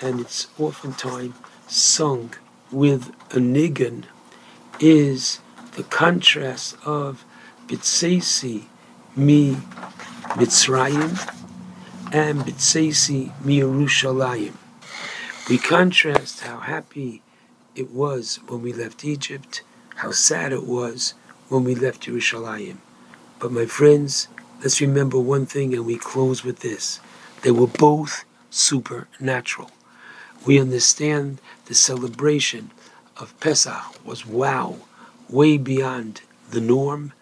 and 0.00 0.20
it's 0.20 0.46
oftentimes 0.58 1.34
sung 1.66 2.34
with 2.70 3.08
a 3.30 3.38
nigun, 3.38 4.04
is 4.78 5.40
the 5.72 5.82
contrast 5.82 6.76
of 6.84 7.24
Bitsesi 7.66 8.66
mi 9.16 9.56
Mitzrayim 10.36 11.18
and 12.12 12.42
Bitsesi 12.42 13.36
Miyerushalayim. 13.42 14.54
We 15.50 15.58
contrast 15.58 16.42
how 16.42 16.60
happy 16.60 17.22
it 17.74 17.90
was 17.90 18.38
when 18.46 18.62
we 18.62 18.72
left 18.72 19.04
Egypt, 19.04 19.62
how 19.98 20.12
sad 20.12 20.52
it 20.52 20.64
was 20.64 21.14
when 21.48 21.64
we 21.64 21.74
left 21.74 22.06
Yerushalayim. 22.06 22.76
But 23.40 23.50
my 23.50 23.66
friends, 23.66 24.28
let's 24.60 24.80
remember 24.80 25.18
one 25.18 25.44
thing 25.44 25.74
and 25.74 25.84
we 25.84 25.98
close 25.98 26.44
with 26.44 26.60
this. 26.60 27.00
They 27.42 27.50
were 27.50 27.66
both 27.66 28.24
supernatural. 28.48 29.70
We 30.46 30.60
understand 30.60 31.40
the 31.66 31.74
celebration 31.74 32.70
of 33.16 33.38
Pesach 33.40 34.04
was 34.04 34.24
wow, 34.24 34.76
way 35.28 35.58
beyond 35.58 36.22
the 36.50 36.60
norm, 36.60 37.12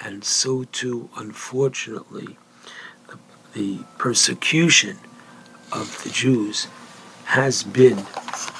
and 0.00 0.24
so 0.24 0.64
too, 0.64 1.08
unfortunately, 1.16 2.36
the 3.52 3.78
persecution 3.96 4.98
of 5.72 6.02
the 6.02 6.10
Jews 6.10 6.66
has 7.26 7.62
been 7.62 8.04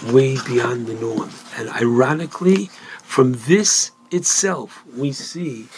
way 0.06 0.38
beyond 0.46 0.86
the 0.86 0.94
norm. 0.94 1.30
And 1.56 1.68
ironically, 1.70 2.70
from 3.04 3.34
this 3.46 3.92
itself, 4.10 4.84
we 4.96 5.12
see 5.12 5.68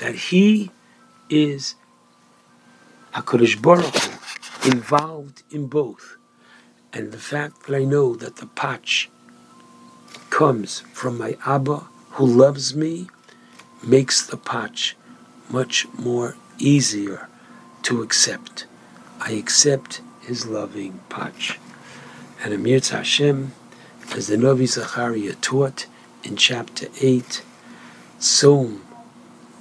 that 0.00 0.14
he 0.14 0.70
is 1.28 1.74
HaKadosh 3.12 3.60
Baruch 3.60 3.94
Hu, 3.94 4.70
involved 4.70 5.42
in 5.50 5.66
both. 5.66 6.16
And 6.92 7.12
the 7.12 7.18
fact 7.18 7.66
that 7.66 7.76
I 7.76 7.84
know 7.84 8.14
that 8.16 8.36
the 8.36 8.46
patch 8.46 9.10
comes 10.30 10.80
from 10.92 11.18
my 11.18 11.36
Abba 11.46 11.84
who 12.12 12.26
loves 12.26 12.74
me 12.74 13.08
makes 13.82 14.26
the 14.26 14.36
patch 14.36 14.96
much 15.50 15.86
more 15.98 16.36
easier 16.58 17.28
to 17.82 18.02
accept. 18.02 18.66
I 19.20 19.32
accept 19.32 20.00
his 20.20 20.46
loving 20.46 21.00
patch. 21.08 21.58
And 22.42 22.52
Amir 22.52 22.80
Hashem, 22.80 23.52
as 24.14 24.26
the 24.28 24.36
Novi 24.36 24.66
Zachariah 24.66 25.34
taught 25.40 25.86
in 26.26 26.36
chapter 26.36 26.88
8, 27.00 27.42
Tzom 28.18 28.80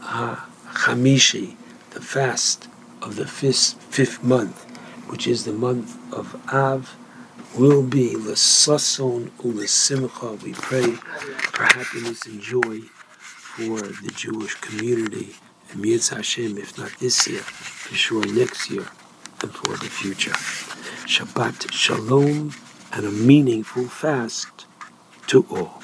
HaChamishi, 0.02 1.56
the 1.92 2.02
fast 2.02 2.68
of 3.02 3.16
the 3.16 3.28
fifth, 3.28 3.74
fifth 3.84 4.24
month, 4.24 4.64
which 5.08 5.28
is 5.28 5.46
the 5.46 5.54
month 5.54 5.96
of 6.12 6.42
Av, 6.52 6.96
will 7.56 7.84
be 7.84 8.16
l'sason 8.16 9.32
u'lesimcha. 9.44 10.42
We 10.42 10.54
pray 10.54 10.92
for 10.92 11.64
happiness 11.64 12.26
and 12.26 12.42
joy 12.42 12.80
for 12.80 13.80
the 13.80 14.12
Jewish 14.16 14.56
community. 14.56 15.36
And 15.72 15.84
Mirz 15.84 16.10
Hashem, 16.10 16.58
if 16.58 16.78
not 16.78 16.92
this 17.00 17.28
year, 17.28 17.42
for 17.42 17.96
sure 17.96 18.26
next 18.26 18.72
year 18.72 18.88
and 19.42 19.54
for 19.54 19.78
the 19.78 19.90
future. 19.90 20.32
Shabbat 21.06 21.72
Shalom 21.72 22.54
and 22.92 23.06
a 23.06 23.12
meaningful 23.12 23.86
fast 23.86 24.66
to 25.28 25.46
all. 25.50 25.82